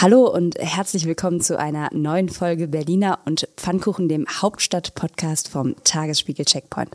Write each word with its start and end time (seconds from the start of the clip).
Hallo 0.00 0.26
und 0.26 0.58
herzlich 0.58 1.06
willkommen 1.06 1.40
zu 1.40 1.56
einer 1.56 1.88
neuen 1.92 2.28
Folge 2.28 2.66
Berliner 2.66 3.20
und 3.26 3.48
Pfannkuchen, 3.56 4.08
dem 4.08 4.26
Hauptstadt-Podcast 4.26 5.48
vom 5.48 5.76
Tagesspiegel 5.84 6.44
Checkpoint. 6.44 6.90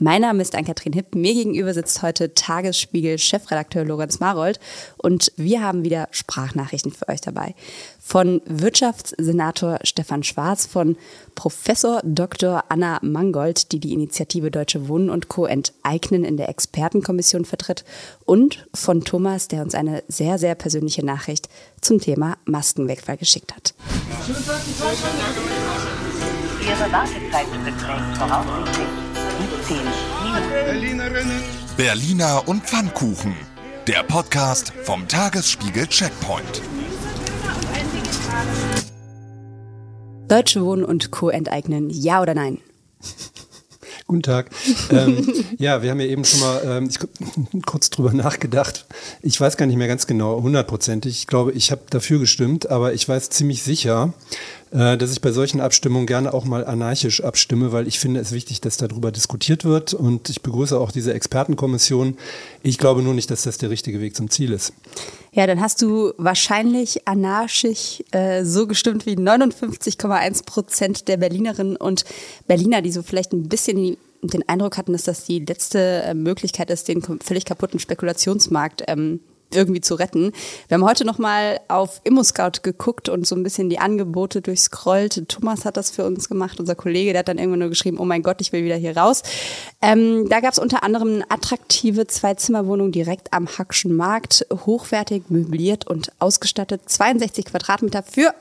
Mein 0.00 0.22
Name 0.22 0.42
ist 0.42 0.56
Ann-Kathrin 0.56 0.92
Hipp. 0.92 1.14
Mir 1.14 1.32
gegenüber 1.32 1.72
sitzt 1.72 2.02
heute 2.02 2.34
Tagesspiegel-Chefredakteur 2.34 3.84
Lorenz 3.84 4.18
Marold 4.18 4.58
und 4.96 5.32
wir 5.36 5.62
haben 5.62 5.84
wieder 5.84 6.08
Sprachnachrichten 6.10 6.90
für 6.90 7.08
euch 7.08 7.20
dabei 7.20 7.54
von 8.00 8.40
Wirtschaftssenator 8.46 9.78
Stefan 9.84 10.22
Schwarz, 10.22 10.66
von 10.66 10.96
Professor 11.34 12.00
Dr. 12.04 12.64
Anna 12.68 12.98
Mangold, 13.02 13.72
die 13.72 13.78
die 13.78 13.92
Initiative 13.92 14.50
Deutsche 14.50 14.88
Wohnen 14.88 15.10
und 15.10 15.28
Co. 15.28 15.46
enteignen 15.46 16.24
in 16.24 16.36
der 16.36 16.48
Expertenkommission 16.48 17.44
vertritt 17.44 17.84
und 18.24 18.66
von 18.74 19.04
Thomas, 19.04 19.48
der 19.48 19.62
uns 19.62 19.74
eine 19.74 20.02
sehr, 20.08 20.38
sehr 20.38 20.54
persönliche 20.54 21.04
Nachricht 21.04 21.48
zum 21.80 22.00
Thema 22.00 22.36
Maskenwegfall 22.46 23.16
geschickt 23.16 23.54
hat. 23.54 23.74
Ihre 26.62 26.92
Wartezeit 26.92 27.46
beträgt 27.64 28.16
voraussichtlich 28.18 28.86
17 29.66 29.76
Minuten. 29.76 31.60
Berliner 31.76 32.42
und 32.46 32.62
Pfannkuchen. 32.64 33.34
Der 33.86 34.02
Podcast 34.02 34.72
vom 34.84 35.08
Tagesspiegel 35.08 35.86
Checkpoint. 35.86 36.62
Deutsche 40.30 40.64
Wohnen 40.64 40.84
und 40.84 41.10
Co. 41.10 41.28
enteignen, 41.28 41.90
ja 41.90 42.22
oder 42.22 42.34
nein? 42.34 42.58
Guten 44.10 44.24
Tag. 44.24 44.50
ähm, 44.90 45.24
ja, 45.58 45.84
wir 45.84 45.90
haben 45.92 46.00
ja 46.00 46.06
eben 46.06 46.24
schon 46.24 46.40
mal 46.40 46.62
ähm, 46.64 46.90
ich, 46.90 46.98
kurz 47.64 47.90
drüber 47.90 48.12
nachgedacht. 48.12 48.84
Ich 49.22 49.40
weiß 49.40 49.56
gar 49.56 49.66
nicht 49.66 49.76
mehr 49.76 49.86
ganz 49.86 50.08
genau, 50.08 50.42
hundertprozentig. 50.42 51.16
Ich 51.16 51.26
glaube, 51.28 51.52
ich 51.52 51.70
habe 51.70 51.82
dafür 51.90 52.18
gestimmt, 52.18 52.68
aber 52.70 52.92
ich 52.92 53.08
weiß 53.08 53.30
ziemlich 53.30 53.62
sicher, 53.62 54.12
äh, 54.72 54.96
dass 54.96 55.12
ich 55.12 55.20
bei 55.20 55.30
solchen 55.30 55.60
Abstimmungen 55.60 56.08
gerne 56.08 56.34
auch 56.34 56.44
mal 56.44 56.64
anarchisch 56.64 57.22
abstimme, 57.22 57.70
weil 57.70 57.86
ich 57.86 58.00
finde 58.00 58.18
es 58.18 58.32
wichtig, 58.32 58.60
dass 58.60 58.76
darüber 58.78 59.12
diskutiert 59.12 59.64
wird. 59.64 59.94
Und 59.94 60.28
ich 60.28 60.42
begrüße 60.42 60.76
auch 60.78 60.90
diese 60.90 61.14
Expertenkommission. 61.14 62.16
Ich 62.64 62.78
glaube 62.78 63.02
nur 63.02 63.14
nicht, 63.14 63.30
dass 63.30 63.42
das 63.42 63.58
der 63.58 63.70
richtige 63.70 64.00
Weg 64.00 64.16
zum 64.16 64.28
Ziel 64.28 64.52
ist. 64.52 64.72
Ja, 65.32 65.46
dann 65.46 65.60
hast 65.60 65.80
du 65.82 66.12
wahrscheinlich 66.18 67.06
anarchisch 67.06 68.02
äh, 68.10 68.44
so 68.44 68.66
gestimmt 68.66 69.06
wie 69.06 69.14
59,1 69.14 70.44
Prozent 70.44 71.06
der 71.06 71.16
Berlinerinnen 71.16 71.76
und 71.76 72.04
Berliner, 72.48 72.82
die 72.82 72.90
so 72.90 73.02
vielleicht 73.02 73.32
ein 73.32 73.48
bisschen 73.48 73.96
den 74.22 74.48
Eindruck 74.48 74.76
hatten, 74.76 74.92
dass 74.92 75.04
das 75.04 75.24
die 75.24 75.40
letzte 75.40 76.02
äh, 76.02 76.14
Möglichkeit 76.14 76.70
ist, 76.70 76.88
den 76.88 77.02
völlig 77.20 77.44
kaputten 77.44 77.78
Spekulationsmarkt 77.78 78.84
ähm, 78.88 79.20
irgendwie 79.54 79.80
zu 79.80 79.94
retten. 79.94 80.32
Wir 80.68 80.76
haben 80.76 80.84
heute 80.84 81.04
nochmal 81.04 81.60
auf 81.68 82.00
ImmoScout 82.04 82.62
geguckt 82.62 83.08
und 83.08 83.26
so 83.26 83.34
ein 83.34 83.42
bisschen 83.42 83.70
die 83.70 83.78
Angebote 83.78 84.40
durchscrollt. 84.40 85.28
Thomas 85.28 85.64
hat 85.64 85.76
das 85.76 85.90
für 85.90 86.04
uns 86.04 86.28
gemacht, 86.28 86.60
unser 86.60 86.74
Kollege, 86.74 87.12
der 87.12 87.20
hat 87.20 87.28
dann 87.28 87.38
irgendwann 87.38 87.60
nur 87.60 87.68
geschrieben, 87.68 87.98
oh 87.98 88.04
mein 88.04 88.22
Gott, 88.22 88.40
ich 88.40 88.52
will 88.52 88.64
wieder 88.64 88.76
hier 88.76 88.96
raus. 88.96 89.22
Ähm, 89.82 90.28
da 90.28 90.40
gab 90.40 90.52
es 90.52 90.58
unter 90.58 90.82
anderem 90.82 91.14
eine 91.14 91.30
attraktive 91.30 92.06
Zwei-Zimmer-Wohnung 92.06 92.92
direkt 92.92 93.32
am 93.32 93.46
Hackschen 93.46 93.94
Markt, 93.94 94.46
hochwertig 94.66 95.24
möbliert 95.28 95.86
und 95.86 96.12
ausgestattet, 96.18 96.82
62 96.86 97.46
Quadratmeter 97.46 98.02
für 98.02 98.34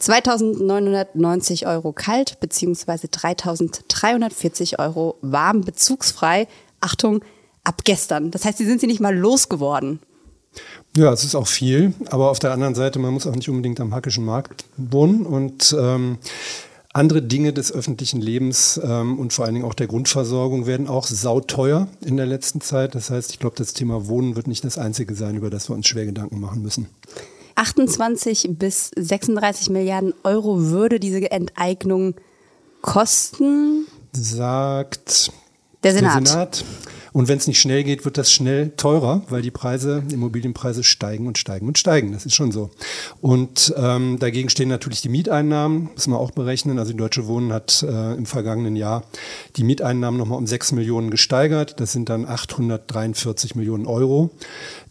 2.990 0.00 1.66
Euro 1.66 1.92
kalt, 1.92 2.40
beziehungsweise 2.40 3.08
3.340 3.08 4.78
Euro 4.78 5.16
warm, 5.20 5.62
bezugsfrei. 5.62 6.48
Achtung, 6.80 7.22
ab 7.64 7.82
gestern. 7.84 8.30
Das 8.30 8.44
heißt, 8.44 8.58
sie 8.58 8.64
sind 8.64 8.80
sie 8.80 8.86
nicht 8.86 9.00
mal 9.00 9.16
losgeworden. 9.16 10.00
Ja, 10.96 11.12
es 11.12 11.22
ist 11.22 11.34
auch 11.34 11.46
viel, 11.46 11.92
aber 12.10 12.30
auf 12.30 12.38
der 12.38 12.52
anderen 12.52 12.74
Seite, 12.74 12.98
man 12.98 13.12
muss 13.12 13.26
auch 13.26 13.34
nicht 13.34 13.48
unbedingt 13.48 13.80
am 13.80 13.94
hackischen 13.94 14.24
Markt 14.24 14.64
wohnen 14.76 15.26
und 15.26 15.76
ähm, 15.78 16.18
andere 16.92 17.22
Dinge 17.22 17.52
des 17.52 17.70
öffentlichen 17.70 18.20
Lebens 18.20 18.80
ähm, 18.82 19.18
und 19.18 19.32
vor 19.32 19.44
allen 19.44 19.54
Dingen 19.54 19.66
auch 19.66 19.74
der 19.74 19.86
Grundversorgung 19.86 20.66
werden 20.66 20.88
auch 20.88 21.06
sauteuer 21.06 21.88
in 22.04 22.16
der 22.16 22.26
letzten 22.26 22.60
Zeit. 22.60 22.94
Das 22.94 23.10
heißt, 23.10 23.30
ich 23.30 23.38
glaube, 23.38 23.56
das 23.56 23.74
Thema 23.74 24.08
Wohnen 24.08 24.34
wird 24.36 24.48
nicht 24.48 24.64
das 24.64 24.78
einzige 24.78 25.14
sein, 25.14 25.36
über 25.36 25.50
das 25.50 25.68
wir 25.68 25.76
uns 25.76 25.86
schwer 25.86 26.06
Gedanken 26.06 26.40
machen 26.40 26.62
müssen. 26.62 26.88
28 27.54 28.50
bis 28.52 28.90
36 28.96 29.70
Milliarden 29.70 30.14
Euro 30.24 30.62
würde 30.62 30.98
diese 30.98 31.30
Enteignung 31.30 32.14
kosten? 32.80 33.86
Sagt 34.12 35.30
der 35.82 35.92
Senat. 35.92 36.20
Der 36.20 36.26
Senat. 36.26 36.64
Und 37.18 37.26
wenn 37.26 37.38
es 37.38 37.48
nicht 37.48 37.60
schnell 37.60 37.82
geht, 37.82 38.04
wird 38.04 38.16
das 38.16 38.30
schnell 38.30 38.70
teurer, 38.76 39.22
weil 39.28 39.42
die 39.42 39.50
Preise, 39.50 40.04
Immobilienpreise 40.12 40.84
steigen 40.84 41.26
und 41.26 41.36
steigen 41.36 41.66
und 41.66 41.76
steigen. 41.76 42.12
Das 42.12 42.24
ist 42.24 42.36
schon 42.36 42.52
so. 42.52 42.70
Und 43.20 43.74
ähm, 43.76 44.20
dagegen 44.20 44.50
stehen 44.50 44.68
natürlich 44.68 45.00
die 45.00 45.08
Mieteinnahmen, 45.08 45.90
müssen 45.94 46.12
wir 46.12 46.20
auch 46.20 46.30
berechnen. 46.30 46.78
Also 46.78 46.92
die 46.92 46.96
Deutsche 46.96 47.26
Wohnen 47.26 47.52
hat 47.52 47.82
äh, 47.82 48.14
im 48.14 48.24
vergangenen 48.24 48.76
Jahr 48.76 49.02
die 49.56 49.64
Mieteinnahmen 49.64 50.16
nochmal 50.16 50.38
um 50.38 50.46
6 50.46 50.70
Millionen 50.70 51.10
gesteigert. 51.10 51.80
Das 51.80 51.90
sind 51.90 52.08
dann 52.08 52.24
843 52.24 53.56
Millionen 53.56 53.86
Euro, 53.86 54.30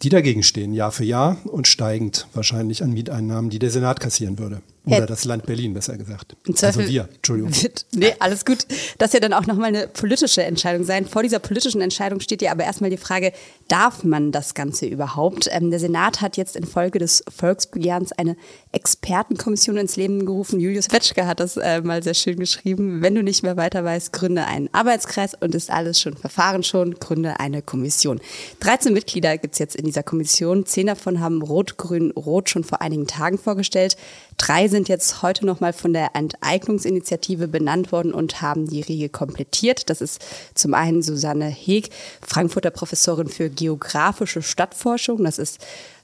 die 0.02 0.10
dagegen 0.10 0.42
stehen, 0.42 0.74
Jahr 0.74 0.92
für 0.92 1.04
Jahr 1.04 1.38
und 1.46 1.66
steigend 1.66 2.28
wahrscheinlich 2.34 2.82
an 2.82 2.92
Mieteinnahmen, 2.92 3.48
die 3.48 3.58
der 3.58 3.70
Senat 3.70 4.00
kassieren 4.00 4.38
würde. 4.38 4.60
Oder 4.96 5.06
das 5.06 5.24
Land 5.24 5.46
Berlin, 5.46 5.74
besser 5.74 5.96
gesagt. 5.96 6.36
Also 6.62 6.80
wir, 6.86 7.08
Entschuldigung. 7.14 7.54
Wird, 7.62 7.86
nee, 7.94 8.14
alles 8.18 8.44
gut. 8.44 8.66
Das 8.98 9.12
ja 9.12 9.20
dann 9.20 9.32
auch 9.32 9.46
nochmal 9.46 9.68
eine 9.68 9.88
politische 9.88 10.42
Entscheidung 10.42 10.84
sein. 10.84 11.06
Vor 11.06 11.22
dieser 11.22 11.38
politischen 11.38 11.80
Entscheidung 11.80 12.20
steht 12.20 12.42
ja 12.42 12.52
aber 12.52 12.64
erstmal 12.64 12.90
die 12.90 12.96
Frage, 12.96 13.32
darf 13.68 14.04
man 14.04 14.32
das 14.32 14.54
Ganze 14.54 14.86
überhaupt? 14.86 15.48
Ähm, 15.50 15.70
der 15.70 15.80
Senat 15.80 16.20
hat 16.20 16.36
jetzt 16.36 16.56
infolge 16.56 16.98
des 16.98 17.24
Volksbegehrens 17.34 18.12
eine 18.12 18.36
Expertenkommission 18.72 19.76
ins 19.76 19.96
Leben 19.96 20.26
gerufen. 20.26 20.60
Julius 20.60 20.90
Wetschke 20.90 21.26
hat 21.26 21.40
das 21.40 21.56
äh, 21.56 21.80
mal 21.80 22.02
sehr 22.02 22.14
schön 22.14 22.38
geschrieben. 22.38 23.02
Wenn 23.02 23.14
du 23.14 23.22
nicht 23.22 23.42
mehr 23.42 23.56
weiter 23.56 23.84
weißt, 23.84 24.12
gründe 24.12 24.44
einen 24.46 24.68
Arbeitskreis 24.72 25.34
und 25.38 25.54
ist 25.54 25.70
alles 25.70 26.00
schon 26.00 26.16
Verfahren 26.16 26.62
schon, 26.62 26.94
gründe 26.94 27.40
eine 27.40 27.62
Kommission. 27.62 28.20
13 28.60 28.92
Mitglieder 28.92 29.38
gibt's 29.38 29.58
jetzt 29.58 29.76
in 29.76 29.84
dieser 29.84 30.02
Kommission. 30.02 30.66
Zehn 30.66 30.86
davon 30.86 31.20
haben 31.20 31.42
Rot-Grün-Rot 31.42 32.50
schon 32.50 32.64
vor 32.64 32.80
einigen 32.80 33.06
Tagen 33.06 33.38
vorgestellt. 33.38 33.96
Drei 34.38 34.68
sind 34.68 34.88
jetzt 34.88 35.20
heute 35.20 35.44
nochmal 35.44 35.72
von 35.72 35.92
der 35.92 36.14
Enteignungsinitiative 36.14 37.48
benannt 37.48 37.92
worden 37.92 38.14
und 38.14 38.40
haben 38.40 38.66
die 38.66 38.80
Riege 38.80 39.08
komplettiert. 39.08 39.90
Das 39.90 40.00
ist 40.00 40.24
zum 40.54 40.74
einen 40.74 41.02
Susanne 41.02 41.46
Heeg, 41.46 41.90
Frankfurter 42.22 42.70
Professorin 42.70 43.28
für 43.28 43.50
geografische 43.50 44.40
Stadtforschung. 44.40 45.24
Das 45.24 45.38
ist 45.38 45.58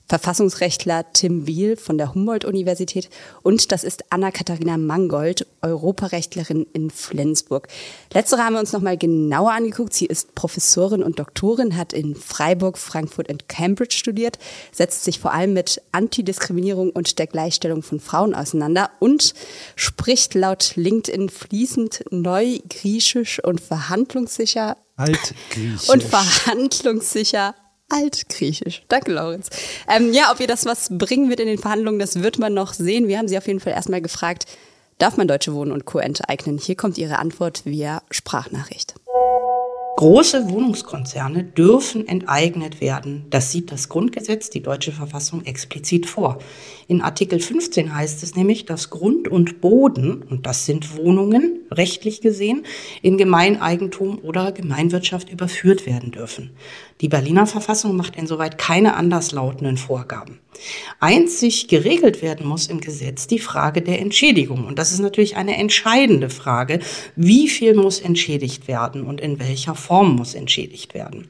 Verfassungsrechtler 0.06 1.06
Tim 1.12 1.47
Wiel 1.47 1.76
von 1.76 1.97
der 1.97 2.15
Humboldt-Universität 2.15 3.09
und 3.42 3.72
das 3.72 3.84
ist 3.84 4.04
Anna-Katharina 4.10 4.76
Mangold, 4.76 5.47
Europarechtlerin 5.62 6.66
in 6.75 6.91
Flensburg. 6.91 7.69
Letztere 8.12 8.44
haben 8.44 8.53
wir 8.53 8.60
uns 8.60 8.72
nochmal 8.72 8.98
genauer 8.98 9.53
angeguckt. 9.53 9.94
Sie 9.94 10.06
ist 10.06 10.34
Professorin 10.34 11.03
und 11.03 11.19
Doktorin, 11.19 11.76
hat 11.76 11.94
in 11.94 12.14
Freiburg, 12.14 12.76
Frankfurt 12.76 13.31
und 13.31 13.48
Cambridge 13.48 13.97
studiert, 13.97 14.38
setzt 14.72 15.04
sich 15.04 15.19
vor 15.19 15.32
allem 15.32 15.54
mit 15.54 15.81
Antidiskriminierung 15.93 16.91
und 16.91 17.19
der 17.19 17.26
Gleichstellung 17.26 17.82
von 17.82 17.98
Frauen 17.98 18.34
auseinander 18.34 18.91
und 19.00 19.32
spricht 19.75 20.34
laut 20.34 20.72
LinkedIn 20.76 21.31
fließend 21.31 22.04
Neugriechisch 22.10 23.43
und 23.43 23.60
verhandlungssicher 23.60 24.76
Altgriechisch. 24.97 25.88
Und 25.88 26.03
verhandlungssicher 26.03 27.54
Altgriechisch. 27.88 28.82
Danke, 28.88 29.12
Laurenz. 29.12 29.50
Ähm, 29.88 30.12
ja, 30.12 30.32
ob 30.32 30.40
ihr 30.40 30.46
das 30.46 30.64
was 30.64 30.88
bringen 30.90 31.28
wird 31.28 31.40
in 31.40 31.46
den 31.46 31.58
Verhandlungen, 31.58 31.98
das 31.98 32.22
wird 32.22 32.38
man 32.38 32.54
noch 32.54 32.72
sehen. 32.72 33.08
Wir 33.08 33.18
haben 33.18 33.28
sie 33.28 33.38
auf 33.38 33.46
jeden 33.46 33.60
Fall 33.60 33.72
erstmal 33.72 34.00
gefragt, 34.00 34.46
darf 34.98 35.16
man 35.16 35.28
Deutsche 35.28 35.54
Wohnen 35.54 35.72
und 35.72 35.84
Co. 35.84 35.98
enteignen? 35.98 36.58
Hier 36.58 36.76
kommt 36.76 36.98
ihre 36.98 37.18
Antwort 37.18 37.64
via 37.64 38.02
Sprachnachricht. 38.10 38.94
Große 39.97 40.50
Wohnungskonzerne 40.50 41.44
dürfen 41.44 42.09
enteignet 42.09 42.81
werden. 42.81 43.27
Das 43.31 43.53
sieht 43.53 43.71
das 43.71 43.88
Grundgesetz, 43.88 44.50
die 44.50 44.60
deutsche 44.60 44.91
Verfassung 44.91 45.44
explizit 45.44 46.06
vor. 46.06 46.41
In 46.88 47.00
Artikel 47.00 47.38
15 47.38 47.94
heißt 47.94 48.25
es 48.25 48.35
nämlich, 48.35 48.67
dass 48.67 48.91
Grund 48.91 49.29
und 49.29 49.61
Boden, 49.61 50.23
und 50.29 50.46
das 50.46 50.67
sind 50.67 50.96
Wohnungen, 50.96 51.61
rechtlich 51.70 52.20
gesehen, 52.20 52.67
in 53.02 53.19
Gemeineigentum 53.19 54.19
oder 54.19 54.50
Gemeinwirtschaft 54.50 55.31
überführt 55.31 55.87
werden 55.87 56.11
dürfen. 56.11 56.50
Die 57.00 57.08
Berliner 57.08 57.47
Verfassung 57.47 57.94
macht 57.97 58.17
insoweit 58.17 58.58
keine 58.58 58.97
anderslautenden 58.97 59.76
Vorgaben. 59.76 60.40
Einzig 61.00 61.69
geregelt 61.69 62.23
werden 62.23 62.47
muss 62.47 62.69
im 62.69 62.81
Gesetz 62.81 63.26
die 63.26 63.38
Frage 63.38 63.82
der 63.82 64.00
Entschädigung. 64.00 64.67
Und 64.67 64.79
das 64.79 64.93
ist 64.93 65.00
natürlich 65.00 65.37
eine 65.37 65.56
entscheidende 65.56 66.31
Frage. 66.31 66.81
Wie 67.17 67.49
viel 67.49 67.75
muss 67.75 68.00
entschädigt 68.00 68.69
werden 68.69 69.02
und 69.02 69.20
in 69.20 69.38
welcher 69.38 69.75
Form 69.84 70.16
muss 70.16 70.34
entschädigt 70.34 70.94
werden? 70.94 71.28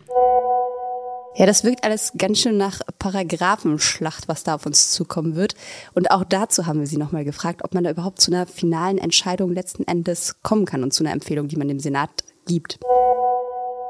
Ja, 1.37 1.47
das 1.47 1.65
wirkt 1.65 1.83
alles 1.83 2.13
ganz 2.17 2.39
schön 2.39 2.57
nach 2.57 2.81
Paragraphenschlacht, 3.01 4.29
was 4.29 4.45
da 4.45 4.55
auf 4.55 4.67
uns 4.67 4.93
zukommen 4.93 5.35
wird. 5.35 5.57
Und 5.93 6.13
auch 6.13 6.23
dazu 6.23 6.67
haben 6.67 6.79
wir 6.79 6.87
Sie 6.87 6.97
nochmal 6.97 7.25
gefragt, 7.25 7.65
ob 7.65 7.75
man 7.75 7.83
da 7.83 7.91
überhaupt 7.91 8.21
zu 8.21 8.31
einer 8.31 8.47
finalen 8.47 8.99
Entscheidung 8.99 9.53
letzten 9.53 9.83
Endes 9.83 10.37
kommen 10.43 10.65
kann 10.65 10.85
und 10.85 10.95
zu 10.95 11.03
einer 11.03 11.13
Empfehlung, 11.13 11.49
die 11.49 11.57
man 11.57 11.67
dem 11.67 11.81
Senat 11.81 12.11
gibt. 12.47 12.79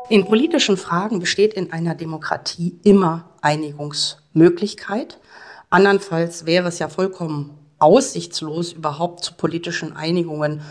In 0.08 0.24
politischen 0.24 0.78
Fragen 0.78 1.18
besteht 1.18 1.52
in 1.52 1.70
einer 1.70 1.94
Demokratie 1.94 2.78
immer 2.82 3.28
Einigungsmöglichkeit. 3.42 5.20
Andernfalls 5.68 6.46
wäre 6.46 6.68
es 6.68 6.78
ja 6.78 6.88
vollkommen 6.88 7.58
aussichtslos, 7.78 8.72
überhaupt 8.72 9.22
zu 9.22 9.34
politischen 9.34 9.94
Einigungen 9.94 10.62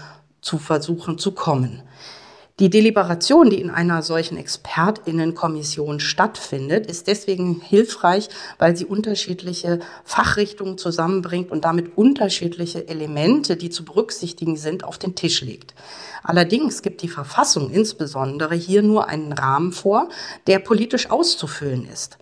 zu 0.42 0.58
versuchen 0.58 1.20
zu 1.20 1.34
kommen. 1.34 1.84
Die 2.60 2.70
Deliberation, 2.70 3.50
die 3.50 3.60
in 3.60 3.72
einer 3.72 4.04
solchen 4.04 4.38
Expertinnenkommission 4.38 6.00
stattfindet, 6.00 6.86
ist 6.86 7.08
deswegen 7.08 7.60
hilfreich, 7.62 8.30
weil 8.60 8.78
sie 8.78 8.86
unterschiedliche 8.86 9.80
Fachrichtungen 10.04 10.78
zusammenbringt 10.78 11.50
und 11.50 11.66
damit 11.66 11.98
unterschiedliche 11.98 12.88
Elemente, 12.88 13.56
die 13.58 13.72
zu 13.72 13.84
berücksichtigen 13.84 14.56
sind, 14.56 14.84
auf 14.84 15.00
den 15.00 15.16
Tisch 15.16 15.42
legt. 15.42 15.74
Allerdings 16.22 16.84
gibt 16.84 17.02
die 17.02 17.08
Verfassung 17.08 17.72
insbesondere 17.72 18.54
hier 18.54 18.84
nur 18.84 19.08
einen 19.08 19.34
Rahmen 19.34 19.72
vor, 19.72 20.10
der 20.46 20.60
politisch 20.60 21.10
auszufüllen 21.10 21.88
ist. 21.88 22.20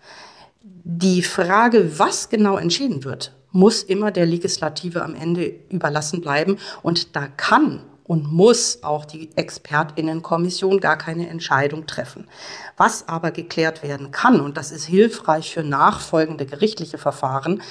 Die 0.64 1.24
Frage, 1.24 2.00
was 2.00 2.30
genau 2.30 2.56
entschieden 2.56 3.04
wird, 3.04 3.34
muss 3.52 3.84
immer 3.84 4.12
der 4.12 4.26
Legislative 4.26 5.04
am 5.04 5.14
Ende 5.14 5.54
überlassen 5.70 6.22
bleiben. 6.22 6.58
Und 6.84 7.18
da 7.18 7.28
kann 7.28 7.82
und 8.12 8.30
muss 8.30 8.84
auch 8.84 9.06
die 9.06 9.30
Expertinnenkommission 9.38 10.82
gar 10.82 10.98
keine 10.98 11.30
Entscheidung 11.30 11.88
treffen. 11.88 12.28
Was 12.76 13.08
aber 13.08 13.32
geklärt 13.32 13.84
werden 13.84 14.12
kann, 14.12 14.42
und 14.42 14.58
das 14.58 14.74
ist 14.74 14.84
hilfreich 14.84 15.54
für 15.54 15.64
nachfolgende 15.64 16.46
gerichtliche 16.46 16.98
Verfahren, 16.98 17.62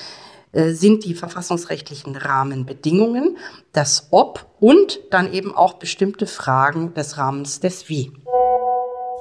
äh, 0.53 0.71
sind 0.71 1.05
die 1.05 1.13
verfassungsrechtlichen 1.13 2.17
Rahmenbedingungen, 2.17 3.37
das 3.75 4.09
Ob 4.13 4.47
und 4.61 5.01
dann 5.11 5.31
eben 5.31 5.55
auch 5.55 5.75
bestimmte 5.75 6.27
Fragen 6.27 6.95
des 6.95 7.19
Rahmens 7.19 7.61
des 7.61 7.91
Wie. 7.91 8.11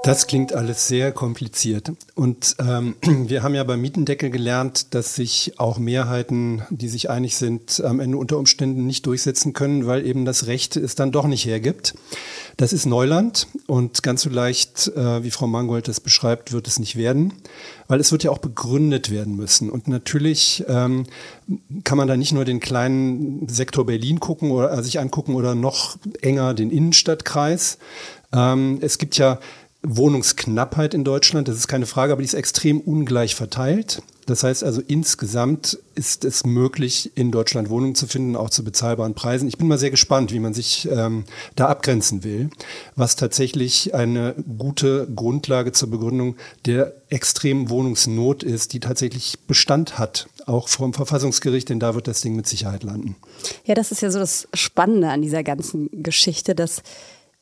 Das 0.03 0.27
klingt 0.27 0.53
alles 0.53 0.87
sehr 0.87 1.11
kompliziert. 1.11 1.91
Und 2.15 2.55
ähm, 2.59 2.95
wir 3.01 3.43
haben 3.43 3.53
ja 3.53 3.63
beim 3.65 3.81
Mietendeckel 3.81 4.29
gelernt, 4.29 4.93
dass 4.93 5.15
sich 5.15 5.59
auch 5.59 5.77
Mehrheiten, 5.77 6.61
die 6.69 6.87
sich 6.87 7.09
einig 7.09 7.35
sind, 7.35 7.83
am 7.83 7.99
Ende 7.99 8.17
unter 8.17 8.37
Umständen 8.37 8.87
nicht 8.87 9.05
durchsetzen 9.05 9.51
können, 9.51 9.87
weil 9.87 10.05
eben 10.05 10.23
das 10.23 10.47
Recht 10.47 10.77
es 10.77 10.95
dann 10.95 11.11
doch 11.11 11.27
nicht 11.27 11.45
hergibt. 11.45 11.95
Das 12.55 12.71
ist 12.71 12.85
Neuland 12.85 13.47
und 13.67 14.01
ganz 14.01 14.21
so 14.21 14.29
leicht, 14.29 14.87
äh, 14.95 15.23
wie 15.23 15.31
Frau 15.31 15.47
Mangold 15.47 15.87
das 15.89 15.99
beschreibt, 15.99 16.53
wird 16.53 16.67
es 16.67 16.79
nicht 16.79 16.95
werden, 16.95 17.33
weil 17.87 17.99
es 17.99 18.11
wird 18.11 18.23
ja 18.23 18.31
auch 18.31 18.37
begründet 18.37 19.11
werden 19.11 19.35
müssen. 19.35 19.69
Und 19.69 19.89
natürlich 19.89 20.63
ähm, 20.67 21.05
kann 21.83 21.97
man 21.97 22.07
da 22.07 22.15
nicht 22.15 22.31
nur 22.31 22.45
den 22.45 22.61
kleinen 22.61 23.47
Sektor 23.49 23.85
Berlin 23.85 24.21
gucken 24.21 24.51
oder 24.51 24.71
äh, 24.71 24.81
sich 24.81 24.99
angucken 24.99 25.35
oder 25.35 25.55
noch 25.55 25.97
enger 26.21 26.53
den 26.53 26.71
Innenstadtkreis. 26.71 27.77
Ähm, 28.31 28.79
es 28.81 28.97
gibt 28.97 29.17
ja 29.17 29.39
Wohnungsknappheit 29.81 30.93
in 30.93 31.03
Deutschland, 31.03 31.47
das 31.47 31.55
ist 31.55 31.67
keine 31.67 31.85
Frage, 31.85 32.11
aber 32.11 32.21
die 32.21 32.25
ist 32.25 32.33
extrem 32.33 32.81
ungleich 32.81 33.35
verteilt. 33.35 34.01
Das 34.25 34.43
heißt 34.43 34.63
also, 34.63 34.81
insgesamt 34.85 35.79
ist 35.95 36.23
es 36.23 36.45
möglich, 36.45 37.11
in 37.15 37.31
Deutschland 37.31 37.69
Wohnungen 37.71 37.95
zu 37.95 38.05
finden, 38.05 38.35
auch 38.35 38.51
zu 38.51 38.63
bezahlbaren 38.63 39.15
Preisen. 39.15 39.47
Ich 39.47 39.57
bin 39.57 39.67
mal 39.67 39.79
sehr 39.79 39.89
gespannt, 39.89 40.31
wie 40.31 40.39
man 40.39 40.53
sich 40.53 40.87
ähm, 40.91 41.23
da 41.55 41.67
abgrenzen 41.67 42.23
will, 42.23 42.51
was 42.95 43.15
tatsächlich 43.15 43.95
eine 43.95 44.35
gute 44.57 45.07
Grundlage 45.15 45.71
zur 45.71 45.89
Begründung 45.89 46.35
der 46.67 46.93
extremen 47.09 47.69
Wohnungsnot 47.69 48.43
ist, 48.43 48.73
die 48.73 48.79
tatsächlich 48.79 49.39
Bestand 49.47 49.97
hat, 49.97 50.27
auch 50.45 50.67
vom 50.67 50.93
Verfassungsgericht, 50.93 51.69
denn 51.69 51.79
da 51.79 51.95
wird 51.95 52.07
das 52.07 52.21
Ding 52.21 52.35
mit 52.35 52.47
Sicherheit 52.47 52.83
landen. 52.83 53.15
Ja, 53.65 53.73
das 53.73 53.91
ist 53.91 54.01
ja 54.01 54.11
so 54.11 54.19
das 54.19 54.47
Spannende 54.53 55.09
an 55.09 55.23
dieser 55.23 55.43
ganzen 55.43 55.89
Geschichte, 56.03 56.53
dass 56.53 56.83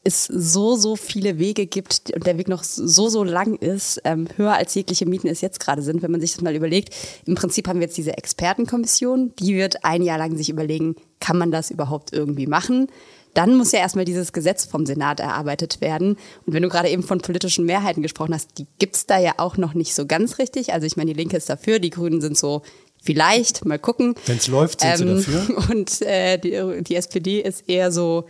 es 0.07 0.25
so, 0.25 0.75
so 0.75 0.95
viele 0.95 1.38
Wege 1.38 1.68
gibt 1.68 2.12
und 2.15 2.25
der 2.25 2.38
Weg 2.38 2.48
noch 2.48 2.63
so, 2.63 3.09
so 3.09 3.24
lang 3.24 3.56
ist, 3.56 4.01
ähm, 4.06 4.27
höher 4.36 4.54
als 4.54 4.74
jegliche 4.74 5.06
Mieten 5.06 5.27
es 5.27 5.42
jetzt 5.42 5.59
gerade 5.59 5.81
sind, 5.81 6.01
wenn 6.01 6.12
man 6.12 6.21
sich 6.21 6.33
das 6.33 6.42
mal 6.42 6.56
überlegt. 6.56 6.95
Im 7.25 7.36
Prinzip 7.36 7.68
haben 7.68 7.80
wir 7.80 7.88
jetzt 7.88 7.98
diese 7.98 8.18
Expertenkommission, 8.18 9.33
die 9.38 9.56
wird 9.56 9.83
ein 9.83 10.01
Jahr 10.01 10.18
lang 10.18 10.36
sich 10.38 10.50
überlegen, 10.50 10.95
kann 11.19 11.38
man 11.38 11.51
das 11.51 11.71
überhaupt 11.71 12.13
irgendwie 12.13 12.48
machen? 12.48 12.88
Dann 13.33 13.56
muss 13.56 13.71
ja 13.71 13.80
erstmal 13.80 14.06
dieses 14.06 14.33
Gesetz 14.33 14.65
vom 14.65 14.88
Senat 14.88 15.19
erarbeitet 15.19 15.80
werden. 15.80 16.18
Und 16.45 16.54
wenn 16.54 16.63
du 16.63 16.69
gerade 16.69 16.89
eben 16.89 17.04
von 17.04 17.19
politischen 17.19 17.65
Mehrheiten 17.65 18.01
gesprochen 18.01 18.33
hast, 18.33 18.57
die 18.57 18.65
gibt's 18.80 19.06
da 19.06 19.19
ja 19.19 19.33
auch 19.38 19.57
noch 19.57 19.75
nicht 19.75 19.94
so 19.94 20.07
ganz 20.07 20.39
richtig. 20.39 20.74
Also 20.74 20.88
ich 20.88 20.98
meine, 20.98 21.13
die 21.13 21.19
Linke 21.19 21.38
ist 21.38 21.48
dafür, 21.48 21.77
die 21.77 21.92
Grünen 21.92 22.19
sind 22.19 22.36
so 22.36 22.63
vielleicht, 23.00 23.63
mal 23.63 23.77
gucken. 23.77 24.15
Wenn 24.25 24.38
es 24.38 24.48
läuft, 24.48 24.81
sind 24.81 25.01
ähm, 25.01 25.19
sie 25.19 25.31
dafür. 25.31 25.69
Und 25.69 26.01
äh, 26.01 26.39
die, 26.39 26.83
die 26.83 26.95
SPD 26.95 27.42
ist 27.42 27.69
eher 27.69 27.92
so, 27.92 28.25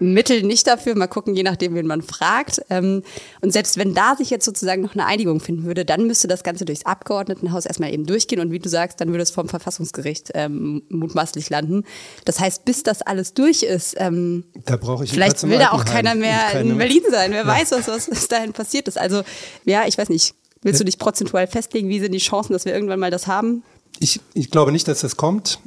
Mittel 0.00 0.42
nicht 0.42 0.66
dafür. 0.66 0.96
Mal 0.96 1.06
gucken, 1.06 1.34
je 1.34 1.42
nachdem, 1.42 1.74
wen 1.74 1.86
man 1.86 2.02
fragt. 2.02 2.62
Ähm, 2.70 3.02
und 3.40 3.52
selbst 3.52 3.76
wenn 3.76 3.94
da 3.94 4.16
sich 4.16 4.30
jetzt 4.30 4.44
sozusagen 4.44 4.82
noch 4.82 4.94
eine 4.94 5.06
Einigung 5.06 5.40
finden 5.40 5.64
würde, 5.64 5.84
dann 5.84 6.06
müsste 6.06 6.26
das 6.26 6.42
Ganze 6.42 6.64
durchs 6.64 6.86
Abgeordnetenhaus 6.86 7.66
erstmal 7.66 7.92
eben 7.92 8.06
durchgehen. 8.06 8.40
Und 8.40 8.50
wie 8.50 8.58
du 8.58 8.68
sagst, 8.68 9.00
dann 9.00 9.10
würde 9.10 9.22
es 9.22 9.30
vom 9.30 9.48
Verfassungsgericht 9.48 10.30
ähm, 10.34 10.82
mutmaßlich 10.88 11.50
landen. 11.50 11.84
Das 12.24 12.40
heißt, 12.40 12.64
bis 12.64 12.82
das 12.82 13.02
alles 13.02 13.34
durch 13.34 13.62
ist, 13.62 13.94
ähm, 13.98 14.44
da 14.64 14.76
brauche 14.76 15.04
ich 15.04 15.12
vielleicht 15.12 15.42
will 15.42 15.58
da 15.58 15.72
auch 15.72 15.84
keiner 15.84 16.14
mehr 16.14 16.60
in 16.60 16.76
Berlin 16.78 17.02
sein. 17.10 17.32
Wer 17.32 17.42
ja. 17.42 17.46
weiß, 17.46 17.72
was, 17.72 17.88
was 18.10 18.28
dahin 18.28 18.52
passiert 18.52 18.88
ist. 18.88 18.98
Also 18.98 19.22
ja, 19.64 19.86
ich 19.86 19.96
weiß 19.98 20.08
nicht. 20.08 20.34
Willst 20.62 20.78
du 20.80 20.84
dich 20.84 20.98
prozentual 20.98 21.46
festlegen? 21.46 21.88
Wie 21.88 22.00
sind 22.00 22.12
die 22.12 22.18
Chancen, 22.18 22.52
dass 22.52 22.66
wir 22.66 22.74
irgendwann 22.74 23.00
mal 23.00 23.10
das 23.10 23.26
haben? 23.26 23.62
Ich, 23.98 24.20
ich 24.34 24.50
glaube 24.50 24.72
nicht, 24.72 24.88
dass 24.88 25.00
das 25.00 25.16
kommt. 25.16 25.58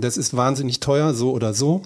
Das 0.00 0.16
ist 0.16 0.36
wahnsinnig 0.36 0.80
teuer, 0.80 1.14
so 1.14 1.30
oder 1.30 1.54
so. 1.54 1.82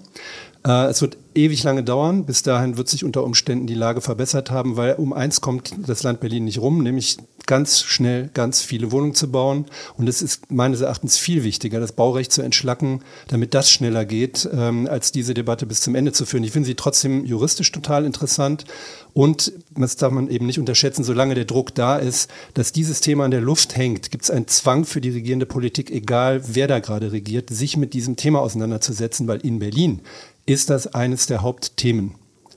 Äh, 0.66 0.87
es 0.87 1.02
wird 1.02 1.16
ewig 1.34 1.62
lange 1.62 1.84
dauern. 1.84 2.25
Bis 2.25 2.43
dahin 2.43 2.76
wird 2.76 2.88
sich 2.88 3.05
unter 3.05 3.25
Umständen 3.25 3.66
die 3.66 3.75
Lage 3.75 4.00
verbessert 4.00 4.50
haben, 4.50 4.76
weil 4.76 4.94
um 4.94 5.12
eins 5.12 5.40
kommt 5.40 5.75
das 5.87 6.02
Land 6.02 6.20
Berlin 6.20 6.44
nicht 6.44 6.61
rum, 6.61 6.82
nämlich 6.82 7.19
ganz 7.46 7.82
schnell 7.82 8.31
ganz 8.32 8.62
viele 8.62 8.90
Wohnungen 8.90 9.14
zu 9.14 9.31
bauen. 9.31 9.66
Und 9.99 10.08
es 10.08 10.22
ist 10.22 10.50
meines 10.50 10.81
Erachtens 10.81 11.19
viel 11.19 11.44
wichtiger, 11.44 11.81
das 11.81 11.93
Baurecht 11.93 12.32
zu 12.32 12.40
entschlacken, 12.40 13.00
damit 13.28 13.52
das 13.52 13.70
schneller 13.70 14.06
geht, 14.06 14.49
ähm, 14.52 14.88
als 14.90 15.12
diese 15.12 15.34
Debatte 15.34 15.66
bis 15.66 15.82
zum 15.82 15.94
Ende 15.94 16.12
zu 16.12 16.25
führen. 16.25 16.44
Ich 16.44 16.52
finde 16.52 16.66
sie 16.66 16.75
trotzdem 16.75 17.25
juristisch 17.25 17.70
total 17.70 18.06
interessant. 18.06 18.64
Und 19.12 19.52
das 19.76 19.96
darf 19.96 20.12
man 20.12 20.28
eben 20.28 20.46
nicht 20.46 20.58
unterschätzen, 20.58 21.05
solange 21.05 21.34
der 21.34 21.44
Druck 21.44 21.75
da 21.75 21.96
ist, 21.96 22.31
dass 22.55 22.72
dieses 22.72 23.00
Thema 23.00 23.25
in 23.25 23.31
der 23.31 23.40
Luft 23.40 23.76
hängt, 23.76 24.11
gibt 24.11 24.25
es 24.25 24.31
einen 24.31 24.49
Zwang 24.49 24.84
für 24.84 25.00
die 25.00 25.11
regierende 25.11 25.46
Politik, 25.46 25.90
egal 25.90 26.43
wer 26.46 26.66
da 26.66 26.81
gerade 26.81 27.12
regiert, 27.12 27.50
sich 27.50 27.76
mit 27.76 27.93
diesem 27.93 28.16
Thema 28.16 28.40
auseinanderzusetzen, 28.40 29.28
weil 29.28 29.38
in 29.40 29.61
Berlin 29.61 30.00
ist 30.46 30.70
das 30.70 30.88
eines 30.88 31.26
der 31.26 31.43
Hauptthemen. 31.43 32.14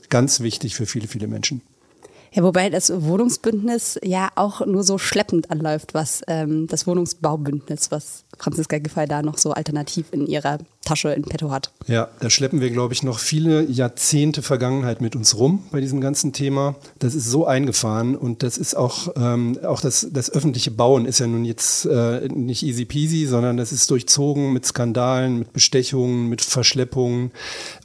Ganz 0.08 0.40
wichtig 0.40 0.74
für 0.74 0.86
viele, 0.86 1.08
viele 1.08 1.26
Menschen. 1.26 1.62
Ja, 2.32 2.42
wobei 2.42 2.68
das 2.68 2.92
Wohnungsbündnis 2.94 3.98
ja 4.02 4.30
auch 4.34 4.64
nur 4.66 4.82
so 4.82 4.98
schleppend 4.98 5.50
anläuft, 5.50 5.94
was 5.94 6.22
ähm, 6.28 6.66
das 6.66 6.86
Wohnungsbaubündnis, 6.86 7.90
was 7.90 8.24
Franziska 8.38 8.78
Giffey 8.78 9.06
da 9.06 9.22
noch 9.22 9.38
so 9.38 9.52
alternativ 9.52 10.12
in 10.12 10.26
ihrer 10.26 10.58
Tasche 10.88 11.10
in 11.10 11.22
petto 11.22 11.50
hat. 11.50 11.70
Ja, 11.86 12.08
da 12.20 12.30
schleppen 12.30 12.60
wir, 12.60 12.70
glaube 12.70 12.94
ich, 12.94 13.02
noch 13.02 13.18
viele 13.18 13.64
Jahrzehnte 13.64 14.42
Vergangenheit 14.42 15.00
mit 15.00 15.14
uns 15.16 15.36
rum 15.36 15.64
bei 15.70 15.80
diesem 15.80 16.00
ganzen 16.00 16.32
Thema. 16.32 16.76
Das 16.98 17.14
ist 17.14 17.26
so 17.26 17.46
eingefahren 17.46 18.16
und 18.16 18.42
das 18.42 18.56
ist 18.56 18.74
auch, 18.74 19.08
ähm, 19.16 19.58
auch 19.64 19.80
das, 19.80 20.08
das 20.10 20.30
öffentliche 20.30 20.70
Bauen 20.70 21.04
ist 21.04 21.18
ja 21.20 21.26
nun 21.26 21.44
jetzt 21.44 21.84
äh, 21.86 22.28
nicht 22.28 22.62
easy 22.62 22.84
peasy, 22.84 23.26
sondern 23.26 23.56
das 23.56 23.72
ist 23.72 23.90
durchzogen 23.90 24.52
mit 24.52 24.64
Skandalen, 24.66 25.38
mit 25.38 25.52
Bestechungen, 25.52 26.28
mit 26.28 26.40
Verschleppungen. 26.40 27.32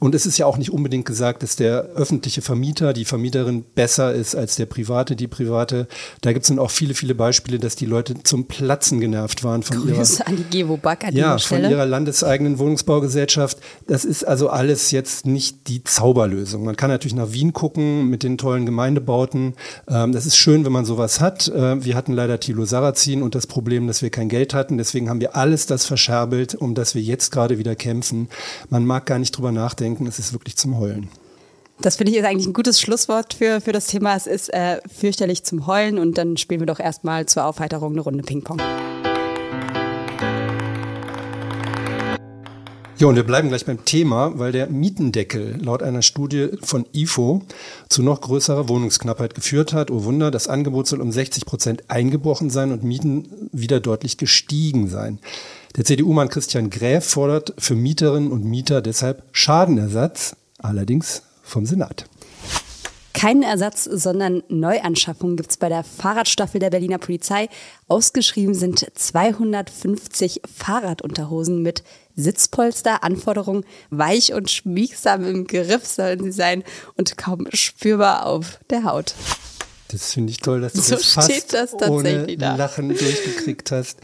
Und 0.00 0.14
es 0.14 0.24
ist 0.24 0.38
ja 0.38 0.46
auch 0.46 0.56
nicht 0.56 0.70
unbedingt 0.70 1.04
gesagt, 1.04 1.42
dass 1.42 1.56
der 1.56 1.82
öffentliche 1.94 2.40
Vermieter, 2.42 2.92
die 2.92 3.04
Vermieterin 3.04 3.64
besser 3.74 4.14
ist 4.14 4.34
als 4.34 4.56
der 4.56 4.66
private, 4.66 5.16
die 5.16 5.28
private. 5.28 5.86
Da 6.22 6.32
gibt 6.32 6.44
es 6.44 6.48
dann 6.48 6.58
auch 6.58 6.70
viele, 6.70 6.94
viele 6.94 7.14
Beispiele, 7.14 7.58
dass 7.58 7.76
die 7.76 7.86
Leute 7.86 8.14
zum 8.22 8.46
Platzen 8.46 9.00
genervt 9.00 9.44
waren 9.44 9.62
von 9.62 9.76
Grüße 9.76 10.22
ihrer, 10.22 10.28
an 10.28 10.44
die 10.52 10.64
Back 10.64 11.04
an 11.04 11.14
ja, 11.14 11.38
von 11.38 11.62
ihrer 11.62 11.86
landeseigenen 11.86 12.58
Wohnungsbaugesellschaft. 12.94 13.58
Das 13.86 14.04
ist 14.04 14.24
also 14.24 14.48
alles 14.48 14.90
jetzt 14.90 15.26
nicht 15.26 15.68
die 15.68 15.84
Zauberlösung. 15.84 16.64
Man 16.64 16.76
kann 16.76 16.90
natürlich 16.90 17.14
nach 17.14 17.32
Wien 17.32 17.52
gucken 17.52 18.08
mit 18.08 18.22
den 18.22 18.38
tollen 18.38 18.66
Gemeindebauten. 18.66 19.54
Ähm, 19.88 20.12
das 20.12 20.26
ist 20.26 20.36
schön, 20.36 20.64
wenn 20.64 20.72
man 20.72 20.84
sowas 20.84 21.20
hat. 21.20 21.48
Äh, 21.48 21.84
wir 21.84 21.94
hatten 21.94 22.12
leider 22.12 22.40
Thilo 22.40 22.64
Sarrazin 22.64 23.22
und 23.22 23.34
das 23.34 23.46
Problem, 23.46 23.86
dass 23.86 24.02
wir 24.02 24.10
kein 24.10 24.28
Geld 24.28 24.54
hatten. 24.54 24.78
Deswegen 24.78 25.08
haben 25.08 25.20
wir 25.20 25.36
alles 25.36 25.66
das 25.66 25.84
verscherbelt, 25.84 26.54
um 26.54 26.74
das 26.74 26.94
wir 26.94 27.02
jetzt 27.02 27.30
gerade 27.30 27.58
wieder 27.58 27.74
kämpfen. 27.74 28.28
Man 28.70 28.86
mag 28.86 29.06
gar 29.06 29.18
nicht 29.18 29.36
drüber 29.36 29.52
nachdenken. 29.52 30.06
Es 30.06 30.18
ist 30.18 30.32
wirklich 30.32 30.56
zum 30.56 30.78
Heulen. 30.78 31.08
Das 31.80 31.96
finde 31.96 32.12
ich 32.12 32.18
ist 32.18 32.24
eigentlich 32.24 32.46
ein 32.46 32.52
gutes 32.52 32.80
Schlusswort 32.80 33.34
für, 33.34 33.60
für 33.60 33.72
das 33.72 33.86
Thema. 33.86 34.14
Es 34.14 34.28
ist 34.28 34.48
äh, 34.54 34.78
fürchterlich 34.88 35.42
zum 35.42 35.66
Heulen 35.66 35.98
und 35.98 36.16
dann 36.18 36.36
spielen 36.36 36.60
wir 36.60 36.66
doch 36.66 36.78
erstmal 36.78 37.26
zur 37.26 37.44
Aufheiterung 37.46 37.92
eine 37.92 38.00
Runde 38.00 38.22
Ping-Pong. 38.22 38.60
Ja, 43.04 43.10
und 43.10 43.16
wir 43.16 43.22
bleiben 43.22 43.50
gleich 43.50 43.66
beim 43.66 43.84
Thema, 43.84 44.38
weil 44.38 44.50
der 44.50 44.68
Mietendeckel 44.68 45.58
laut 45.62 45.82
einer 45.82 46.00
Studie 46.00 46.48
von 46.62 46.86
IFO 46.94 47.42
zu 47.90 48.02
noch 48.02 48.22
größerer 48.22 48.70
Wohnungsknappheit 48.70 49.34
geführt 49.34 49.74
hat. 49.74 49.90
Oh 49.90 50.04
Wunder, 50.04 50.30
das 50.30 50.48
Angebot 50.48 50.86
soll 50.86 51.02
um 51.02 51.12
60 51.12 51.44
Prozent 51.44 51.84
eingebrochen 51.88 52.48
sein 52.48 52.72
und 52.72 52.82
Mieten 52.82 53.50
wieder 53.52 53.80
deutlich 53.80 54.16
gestiegen 54.16 54.88
sein. 54.88 55.18
Der 55.76 55.84
CDU-Mann 55.84 56.30
Christian 56.30 56.70
Gräf 56.70 57.04
fordert 57.04 57.52
für 57.58 57.74
Mieterinnen 57.74 58.32
und 58.32 58.46
Mieter 58.46 58.80
deshalb 58.80 59.22
Schadenersatz, 59.32 60.36
allerdings 60.56 61.24
vom 61.42 61.66
Senat. 61.66 62.06
Keinen 63.24 63.42
Ersatz, 63.42 63.84
sondern 63.84 64.42
Neuanschaffung 64.48 65.36
gibt's 65.36 65.56
bei 65.56 65.70
der 65.70 65.82
Fahrradstaffel 65.82 66.60
der 66.60 66.68
Berliner 66.68 66.98
Polizei. 66.98 67.48
Ausgeschrieben 67.88 68.52
sind 68.54 68.84
250 68.92 70.42
Fahrradunterhosen 70.54 71.62
mit 71.62 71.84
Sitzpolster. 72.16 73.02
Anforderung 73.02 73.64
weich 73.88 74.34
und 74.34 74.50
schmiegsam 74.50 75.24
im 75.24 75.46
Griff 75.46 75.86
sollen 75.86 76.22
sie 76.22 76.32
sein 76.32 76.64
und 76.98 77.16
kaum 77.16 77.46
spürbar 77.54 78.26
auf 78.26 78.58
der 78.68 78.84
Haut. 78.84 79.14
Das 79.94 80.12
finde 80.12 80.32
ich 80.32 80.38
toll, 80.38 80.60
dass 80.60 80.72
du 80.72 80.80
So 80.80 80.96
das 80.96 81.04
fast 81.04 81.52
das 81.52 81.72
ohne 81.88 82.26
da. 82.36 82.56
Lachen 82.56 82.88
durchgekriegt 82.88 83.70
hast. 83.70 84.00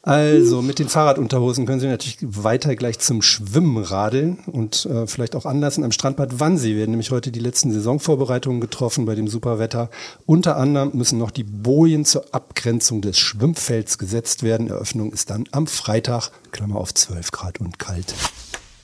Also 0.00 0.62
mit 0.62 0.78
den 0.78 0.88
Fahrradunterhosen 0.88 1.66
können 1.66 1.78
Sie 1.78 1.88
natürlich 1.88 2.16
weiter 2.22 2.74
gleich 2.74 3.00
zum 3.00 3.20
Schwimmen 3.20 3.76
radeln 3.76 4.38
und 4.46 4.86
äh, 4.86 5.06
vielleicht 5.06 5.36
auch 5.36 5.44
anlassen. 5.44 5.84
Am 5.84 5.92
Strandbad 5.92 6.40
Wannsee 6.40 6.74
werden 6.74 6.92
nämlich 6.92 7.10
heute 7.10 7.30
die 7.30 7.40
letzten 7.40 7.70
Saisonvorbereitungen 7.70 8.62
getroffen 8.62 9.04
bei 9.04 9.14
dem 9.14 9.28
Superwetter. 9.28 9.90
Unter 10.24 10.56
anderem 10.56 10.92
müssen 10.94 11.18
noch 11.18 11.30
die 11.30 11.44
Bojen 11.44 12.06
zur 12.06 12.24
Abgrenzung 12.34 13.02
des 13.02 13.18
Schwimmfelds 13.18 13.98
gesetzt 13.98 14.42
werden. 14.42 14.68
Eröffnung 14.68 15.12
ist 15.12 15.28
dann 15.28 15.44
am 15.52 15.66
Freitag, 15.66 16.30
Klammer 16.50 16.76
auf 16.76 16.94
12 16.94 17.30
Grad 17.30 17.60
und 17.60 17.78
kalt. 17.78 18.14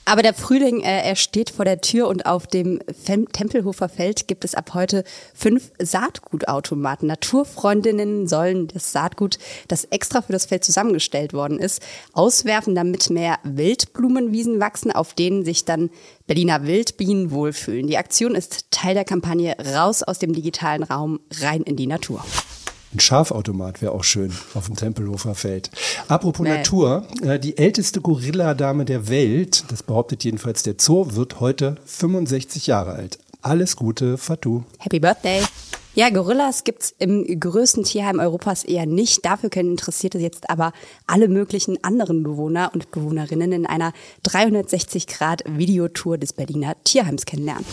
Aber 0.05 0.23
der 0.23 0.35
Frühling, 0.35 0.81
äh, 0.81 1.03
er 1.03 1.15
steht 1.15 1.51
vor 1.51 1.65
der 1.65 1.81
Tür 1.81 2.09
und 2.09 2.27
auf 2.27 2.47
dem 2.47 2.81
Fem 2.93 3.31
Tempelhofer 3.31 3.89
Feld 3.89 4.27
gibt 4.27 4.45
es 4.45 4.55
ab 4.55 4.75
heute 4.75 5.05
fünf 5.33 5.71
Saatgutautomaten. 5.79 7.07
Naturfreundinnen 7.07 8.27
sollen 8.27 8.67
das 8.69 8.91
Saatgut, 8.91 9.39
das 9.69 9.85
extra 9.85 10.21
für 10.21 10.33
das 10.33 10.47
Feld 10.47 10.65
zusammengestellt 10.65 11.33
worden 11.33 11.59
ist, 11.59 11.81
auswerfen, 12.13 12.75
damit 12.75 13.11
mehr 13.11 13.39
Wildblumenwiesen 13.45 14.59
wachsen, 14.59 14.91
auf 14.91 15.15
denen 15.15 15.45
sich 15.45 15.65
dann 15.65 15.91
Berliner 16.27 16.67
Wildbienen 16.67 17.31
wohlfühlen. 17.31 17.87
Die 17.87 17.99
Aktion 17.99 18.35
ist 18.35 18.71
Teil 18.73 18.95
der 18.95 19.05
Kampagne 19.05 19.57
Raus 19.75 20.03
aus 20.03 20.19
dem 20.19 20.33
digitalen 20.33 20.83
Raum, 20.83 21.21
rein 21.41 21.63
in 21.63 21.77
die 21.77 21.87
Natur. 21.87 22.25
Ein 22.95 23.01
Schafautomat 23.01 23.81
wäre 23.81 23.93
auch 23.93 24.05
schön 24.05 24.33
auf 24.55 24.67
dem 24.67 24.77
Tempelhofer 24.77 25.35
Feld. 25.35 25.71
Apropos 26.09 26.45
Nee. 26.45 26.59
Natur, 26.59 27.07
äh, 27.23 27.39
die 27.39 27.57
älteste 27.57 28.03
Gorilladame 28.03 28.85
der 28.85 29.09
Welt, 29.09 29.65
das 29.69 29.83
behauptet 29.83 30.25
jedenfalls 30.25 30.63
der 30.63 30.75
Zoo, 30.79 31.07
wird 31.15 31.41
heute 31.41 31.77
65 31.87 32.67
Jahre 32.67 32.93
alt. 32.93 33.19
Alles 33.41 33.77
Gute, 33.77 34.19
Fatou. 34.19 34.65
Happy 34.79 35.01
Birthday. 35.01 35.41
Ja, 35.95 36.09
Gorillas 36.11 36.65
gibt's 36.65 36.95
im 36.99 37.39
größten 37.39 37.85
Tierheim 37.85 38.19
Europas 38.19 38.65
eher 38.65 38.87
nicht. 38.87 39.25
Dafür 39.27 39.51
können 39.51 39.73
Interessierte 39.73 40.19
jetzt 40.19 40.49
aber 40.49 40.73
alle 41.07 41.29
möglichen 41.29 41.83
anderen 41.85 42.23
Bewohner 42.23 42.71
und 42.73 42.91
Bewohnerinnen 42.91 43.53
in 43.53 43.67
einer 43.67 43.93
360-Grad-Videotour 44.27 46.17
des 46.19 46.33
Berliner 46.33 46.77
Tierheims 46.85 47.27
kennenlernen. 47.27 47.67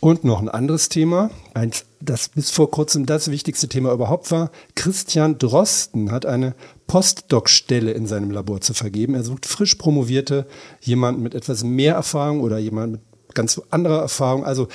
Und 0.00 0.22
noch 0.22 0.40
ein 0.40 0.48
anderes 0.48 0.88
Thema, 0.88 1.30
eins, 1.54 1.84
das 2.00 2.28
bis 2.28 2.50
vor 2.50 2.70
kurzem 2.70 3.04
das 3.04 3.32
wichtigste 3.32 3.68
Thema 3.68 3.92
überhaupt 3.92 4.30
war. 4.30 4.52
Christian 4.76 5.38
Drosten 5.38 6.12
hat 6.12 6.24
eine 6.24 6.54
Postdoc-Stelle 6.86 7.90
in 7.90 8.06
seinem 8.06 8.30
Labor 8.30 8.60
zu 8.60 8.74
vergeben. 8.74 9.14
Er 9.14 9.24
sucht 9.24 9.44
frisch 9.44 9.74
Promovierte, 9.74 10.46
jemanden 10.80 11.22
mit 11.22 11.34
etwas 11.34 11.64
mehr 11.64 11.94
Erfahrung 11.94 12.40
oder 12.42 12.58
jemanden 12.58 12.92
mit 12.92 13.34
ganz 13.34 13.60
anderer 13.70 14.00
Erfahrung. 14.00 14.44
Also 14.44 14.68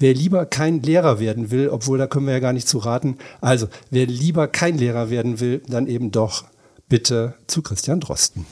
wer 0.00 0.12
lieber 0.12 0.44
kein 0.44 0.82
Lehrer 0.82 1.20
werden 1.20 1.52
will, 1.52 1.68
obwohl 1.68 1.98
da 1.98 2.08
können 2.08 2.26
wir 2.26 2.34
ja 2.34 2.40
gar 2.40 2.52
nicht 2.52 2.66
zu 2.68 2.78
raten. 2.78 3.18
Also 3.40 3.68
wer 3.90 4.06
lieber 4.06 4.48
kein 4.48 4.76
Lehrer 4.76 5.08
werden 5.08 5.38
will, 5.38 5.62
dann 5.68 5.86
eben 5.86 6.10
doch 6.10 6.44
bitte 6.88 7.34
zu 7.46 7.62
Christian 7.62 8.00
Drosten. 8.00 8.44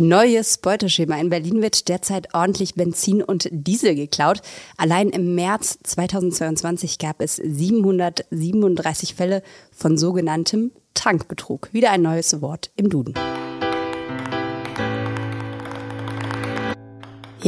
Neues 0.00 0.58
Beuteschema. 0.58 1.18
In 1.18 1.28
Berlin 1.28 1.60
wird 1.60 1.88
derzeit 1.88 2.32
ordentlich 2.32 2.76
Benzin 2.76 3.20
und 3.20 3.48
Diesel 3.50 3.96
geklaut. 3.96 4.42
Allein 4.76 5.08
im 5.08 5.34
März 5.34 5.76
2022 5.82 6.98
gab 6.98 7.20
es 7.20 7.34
737 7.34 9.16
Fälle 9.16 9.42
von 9.72 9.98
sogenanntem 9.98 10.70
Tankbetrug. 10.94 11.68
Wieder 11.72 11.90
ein 11.90 12.02
neues 12.02 12.40
Wort 12.40 12.70
im 12.76 12.90
Duden. 12.90 13.14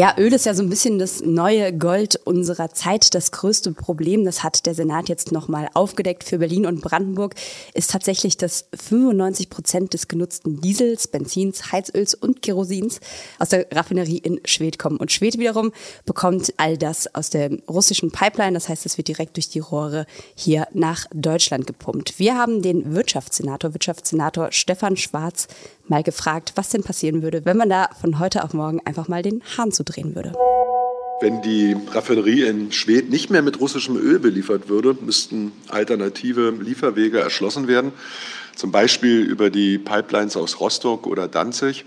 Ja, 0.00 0.14
Öl 0.16 0.33
ist 0.33 0.47
ja 0.47 0.54
so 0.54 0.62
ein 0.62 0.71
bisschen 0.71 0.99
das 0.99 1.21
neue 1.21 1.76
Gold 1.76 2.19
unserer 2.25 2.71
Zeit. 2.71 3.14
Das 3.14 3.33
größte 3.33 3.73
Problem, 3.73 4.25
das 4.25 4.42
hat 4.42 4.64
der 4.64 4.75
Senat 4.75 5.11
jetzt 5.11 5.30
nochmal 5.30 5.69
aufgedeckt 5.75 6.25
für 6.25 6.38
Berlin 6.38 6.64
und 6.64 6.80
Brandenburg, 6.80 7.35
ist 7.75 7.90
tatsächlich, 7.90 8.38
dass 8.38 8.64
95 8.73 9.50
Prozent 9.50 9.92
des 9.92 10.09
genutzten 10.09 10.59
Diesels, 10.62 11.07
Benzins, 11.07 11.71
Heizöls 11.71 12.14
und 12.14 12.40
Kerosins 12.40 13.00
aus 13.38 13.50
der 13.50 13.66
Raffinerie 13.71 14.16
in 14.16 14.40
Schwedt 14.47 14.78
kommen. 14.78 14.97
Und 14.97 15.12
Schwedt 15.12 15.37
wiederum 15.38 15.71
bekommt 16.07 16.54
all 16.57 16.78
das 16.78 17.14
aus 17.14 17.28
der 17.28 17.50
russischen 17.69 18.11
Pipeline. 18.11 18.54
Das 18.54 18.71
heißt, 18.71 18.87
es 18.87 18.97
wird 18.97 19.09
direkt 19.09 19.37
durch 19.37 19.50
die 19.50 19.59
Rohre 19.59 20.07
hier 20.35 20.66
nach 20.73 21.04
Deutschland 21.12 21.66
gepumpt. 21.66 22.19
Wir 22.19 22.38
haben 22.38 22.62
den 22.62 22.95
Wirtschaftssenator, 22.95 23.75
Wirtschaftssenator 23.75 24.50
Stefan 24.50 24.97
Schwarz 24.97 25.47
mal 25.90 26.02
gefragt, 26.02 26.52
was 26.54 26.70
denn 26.70 26.82
passieren 26.82 27.23
würde, 27.23 27.44
wenn 27.44 27.56
man 27.56 27.68
da 27.68 27.90
von 28.00 28.18
heute 28.18 28.44
auf 28.44 28.54
morgen 28.54 28.80
einfach 28.87 29.09
mal 29.09 29.23
den 29.23 29.42
Hahn 29.56 29.73
zudrehen 29.73 30.14
würde. 30.14 30.32
Wenn 31.20 31.42
die 31.42 31.76
Raffinerie 31.92 32.44
in 32.44 32.73
Schwedt 32.73 33.11
nicht 33.11 33.28
mehr 33.28 33.42
mit 33.42 33.61
russischem 33.61 33.97
Öl 33.97 34.18
beliefert 34.18 34.70
würde, 34.70 34.97
müssten 34.99 35.52
alternative 35.68 36.50
Lieferwege 36.50 37.20
erschlossen 37.20 37.68
werden, 37.68 37.92
zum 38.56 38.73
Beispiel 38.73 39.20
über 39.20 39.50
die 39.50 39.76
Pipelines 39.76 40.37
aus 40.37 40.61
Rostock 40.61 41.06
oder 41.06 41.28
Danzig. 41.28 41.85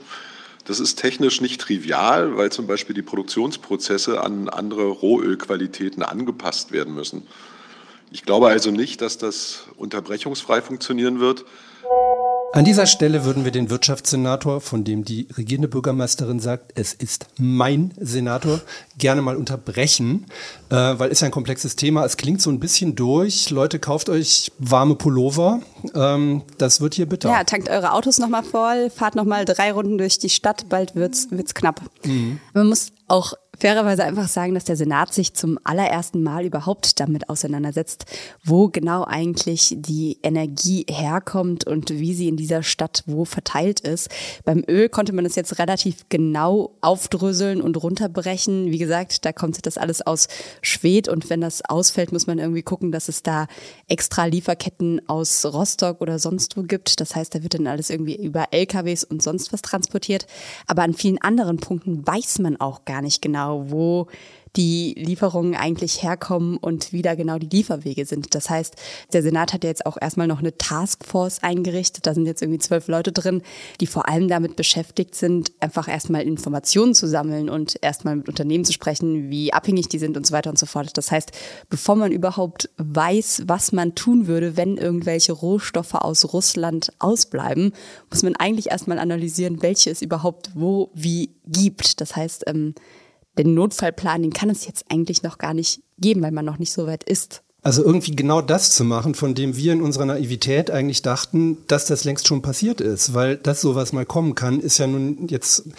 Das 0.65 0.79
ist 0.79 0.95
technisch 0.95 1.41
nicht 1.41 1.59
trivial, 1.59 2.37
weil 2.37 2.51
zum 2.51 2.67
Beispiel 2.67 2.93
die 2.93 3.01
Produktionsprozesse 3.01 4.21
an 4.21 4.49
andere 4.49 4.85
Rohölqualitäten 4.85 6.03
angepasst 6.03 6.71
werden 6.71 6.93
müssen. 6.93 7.23
Ich 8.11 8.23
glaube 8.23 8.47
also 8.47 8.69
nicht, 8.69 9.01
dass 9.01 9.17
das 9.17 9.63
unterbrechungsfrei 9.75 10.61
funktionieren 10.61 11.19
wird. 11.19 11.43
An 12.53 12.65
dieser 12.65 12.85
Stelle 12.85 13.25
würden 13.25 13.45
wir 13.45 13.51
den 13.51 13.71
Wirtschaftssenator, 13.71 14.61
von 14.61 14.83
dem 14.83 15.03
die 15.03 15.27
regierende 15.35 15.67
Bürgermeisterin 15.67 16.39
sagt, 16.39 16.73
es 16.75 16.93
ist 16.93 17.25
mein 17.39 17.95
Senator, 17.99 18.61
gerne 18.99 19.23
mal 19.23 19.37
unterbrechen, 19.37 20.27
äh, 20.69 20.75
weil 20.75 21.09
es 21.09 21.21
ja 21.21 21.25
ein 21.25 21.31
komplexes 21.31 21.75
Thema. 21.75 22.05
Es 22.05 22.15
klingt 22.15 22.43
so 22.43 22.51
ein 22.51 22.59
bisschen 22.59 22.95
durch. 22.95 23.49
Leute, 23.49 23.79
kauft 23.79 24.07
euch 24.07 24.51
warme 24.59 24.93
Pullover. 24.93 25.61
Ähm, 25.95 26.43
das 26.59 26.79
wird 26.79 26.93
hier 26.93 27.09
bitter. 27.09 27.31
Ja, 27.31 27.43
tankt 27.43 27.69
eure 27.69 27.91
Autos 27.91 28.19
nochmal 28.19 28.43
voll, 28.43 28.91
fahrt 28.91 29.15
nochmal 29.15 29.45
drei 29.45 29.71
Runden 29.71 29.97
durch 29.97 30.19
die 30.19 30.29
Stadt, 30.29 30.69
bald 30.69 30.93
wird's, 30.93 31.29
wird's 31.31 31.55
knapp. 31.55 31.81
Man 32.53 32.67
muss 32.67 32.91
auch 33.07 33.33
fairerweise 33.63 34.03
einfach 34.03 34.27
sagen, 34.27 34.55
dass 34.55 34.65
der 34.65 34.75
Senat 34.75 35.13
sich 35.13 35.35
zum 35.35 35.57
allerersten 35.63 36.21
Mal 36.21 36.43
überhaupt 36.43 36.99
damit 36.99 37.29
auseinandersetzt, 37.29 38.03
wo 38.43 38.67
genau 38.67 39.05
eigentlich 39.05 39.73
die 39.77 40.17
Energie 40.21 40.85
herkommt 40.89 41.65
und 41.65 41.89
wie 41.89 42.13
sie 42.13 42.27
in 42.27 42.35
dieser 42.35 42.61
Stadt 42.61 43.03
wo 43.05 43.23
verteilt 43.23 43.79
ist. 43.79 44.09
Beim 44.43 44.65
Öl 44.67 44.89
konnte 44.89 45.13
man 45.13 45.23
das 45.23 45.37
jetzt 45.37 45.59
relativ 45.59 46.09
genau 46.09 46.75
aufdröseln 46.81 47.61
und 47.61 47.81
runterbrechen. 47.81 48.69
Wie 48.69 48.79
gesagt, 48.79 49.23
da 49.23 49.31
kommt 49.31 49.65
das 49.65 49.77
alles 49.77 50.01
aus 50.01 50.27
Schwed 50.61 51.07
und 51.07 51.29
wenn 51.29 51.39
das 51.39 51.63
ausfällt, 51.63 52.11
muss 52.11 52.27
man 52.27 52.39
irgendwie 52.39 52.63
gucken, 52.63 52.91
dass 52.91 53.07
es 53.07 53.23
da 53.23 53.47
extra 53.87 54.25
Lieferketten 54.25 55.07
aus 55.07 55.45
Rostock 55.45 56.01
oder 56.01 56.19
sonst 56.19 56.57
wo 56.57 56.63
gibt. 56.63 56.99
Das 56.99 57.15
heißt, 57.15 57.33
da 57.33 57.43
wird 57.43 57.53
dann 57.53 57.67
alles 57.67 57.89
irgendwie 57.89 58.17
über 58.17 58.47
LKWs 58.51 59.05
und 59.05 59.23
sonst 59.23 59.53
was 59.53 59.61
transportiert. 59.61 60.27
Aber 60.67 60.81
an 60.81 60.93
vielen 60.93 61.21
anderen 61.21 61.59
Punkten 61.59 62.05
weiß 62.05 62.39
man 62.39 62.59
auch 62.59 62.83
gar 62.83 63.01
nicht 63.01 63.21
genau, 63.21 63.52
wo 63.69 64.07
die 64.55 64.93
Lieferungen 64.97 65.55
eigentlich 65.55 66.03
herkommen 66.03 66.57
und 66.57 66.93
wie 66.93 67.01
da 67.01 67.15
genau 67.15 67.39
die 67.39 67.49
Lieferwege 67.49 68.05
sind. 68.05 68.35
Das 68.35 68.49
heißt, 68.49 68.75
der 69.11 69.23
Senat 69.23 69.53
hat 69.53 69.63
ja 69.63 69.69
jetzt 69.69 69.85
auch 69.85 69.97
erstmal 69.99 70.27
noch 70.27 70.39
eine 70.39 70.57
Taskforce 70.57 71.41
eingerichtet. 71.41 72.05
Da 72.05 72.13
sind 72.13 72.27
jetzt 72.27 72.41
irgendwie 72.41 72.59
zwölf 72.59 72.87
Leute 72.87 73.11
drin, 73.11 73.41
die 73.81 73.87
vor 73.87 74.07
allem 74.07 74.27
damit 74.27 74.55
beschäftigt 74.55 75.15
sind, 75.15 75.51
einfach 75.59 75.87
erstmal 75.87 76.21
Informationen 76.21 76.93
zu 76.93 77.07
sammeln 77.07 77.49
und 77.49 77.77
erstmal 77.81 78.15
mit 78.15 78.29
Unternehmen 78.29 78.63
zu 78.63 78.73
sprechen, 78.73 79.31
wie 79.31 79.53
abhängig 79.53 79.89
die 79.89 79.99
sind 79.99 80.17
und 80.17 80.27
so 80.27 80.33
weiter 80.33 80.51
und 80.51 80.59
so 80.59 80.67
fort. 80.67 80.97
Das 80.97 81.11
heißt, 81.11 81.31
bevor 81.69 81.95
man 81.95 82.11
überhaupt 82.11 82.69
weiß, 82.77 83.43
was 83.47 83.71
man 83.71 83.95
tun 83.95 84.27
würde, 84.27 84.55
wenn 84.55 84.77
irgendwelche 84.77 85.33
Rohstoffe 85.33 85.95
aus 85.95 86.31
Russland 86.31 86.93
ausbleiben, 86.99 87.73
muss 88.11 88.21
man 88.21 88.35
eigentlich 88.35 88.69
erstmal 88.69 88.99
analysieren, 88.99 89.63
welche 89.63 89.89
es 89.89 90.03
überhaupt 90.03 90.51
wo, 90.53 90.91
wie 90.93 91.31
gibt. 91.47 92.01
Das 92.01 92.15
heißt, 92.15 92.43
ähm, 92.47 92.75
den 93.37 93.53
Notfallplan, 93.53 94.21
den 94.21 94.33
kann 94.33 94.49
es 94.49 94.65
jetzt 94.65 94.85
eigentlich 94.89 95.23
noch 95.23 95.37
gar 95.37 95.53
nicht 95.53 95.81
geben, 95.97 96.21
weil 96.21 96.31
man 96.31 96.45
noch 96.45 96.59
nicht 96.59 96.71
so 96.71 96.87
weit 96.87 97.03
ist. 97.03 97.43
Also 97.65 97.81
irgendwie 97.81 98.13
genau 98.13 98.41
das 98.41 98.71
zu 98.71 98.83
machen, 98.83 99.15
von 99.15 99.35
dem 99.35 99.55
wir 99.55 99.71
in 99.71 99.81
unserer 99.81 100.05
Naivität 100.05 100.69
eigentlich 100.69 101.01
dachten, 101.01 101.59
dass 101.67 101.85
das 101.85 102.03
längst 102.03 102.27
schon 102.27 102.41
passiert 102.41 102.81
ist, 102.81 103.13
weil 103.13 103.37
dass 103.37 103.61
sowas 103.61 103.93
mal 103.93 104.05
kommen 104.05 104.35
kann, 104.35 104.59
ist 104.59 104.79
ja 104.79 104.87
nun 104.87 105.29
jetzt 105.29 105.69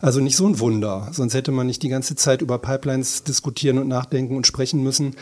also 0.00 0.20
nicht 0.20 0.34
so 0.34 0.46
ein 0.46 0.58
Wunder. 0.60 1.08
Sonst 1.12 1.34
hätte 1.34 1.52
man 1.52 1.66
nicht 1.66 1.82
die 1.82 1.90
ganze 1.90 2.16
Zeit 2.16 2.40
über 2.40 2.58
Pipelines 2.58 3.22
diskutieren 3.22 3.78
und 3.78 3.86
nachdenken 3.86 4.34
und 4.34 4.46
sprechen 4.46 4.82
müssen. 4.82 5.14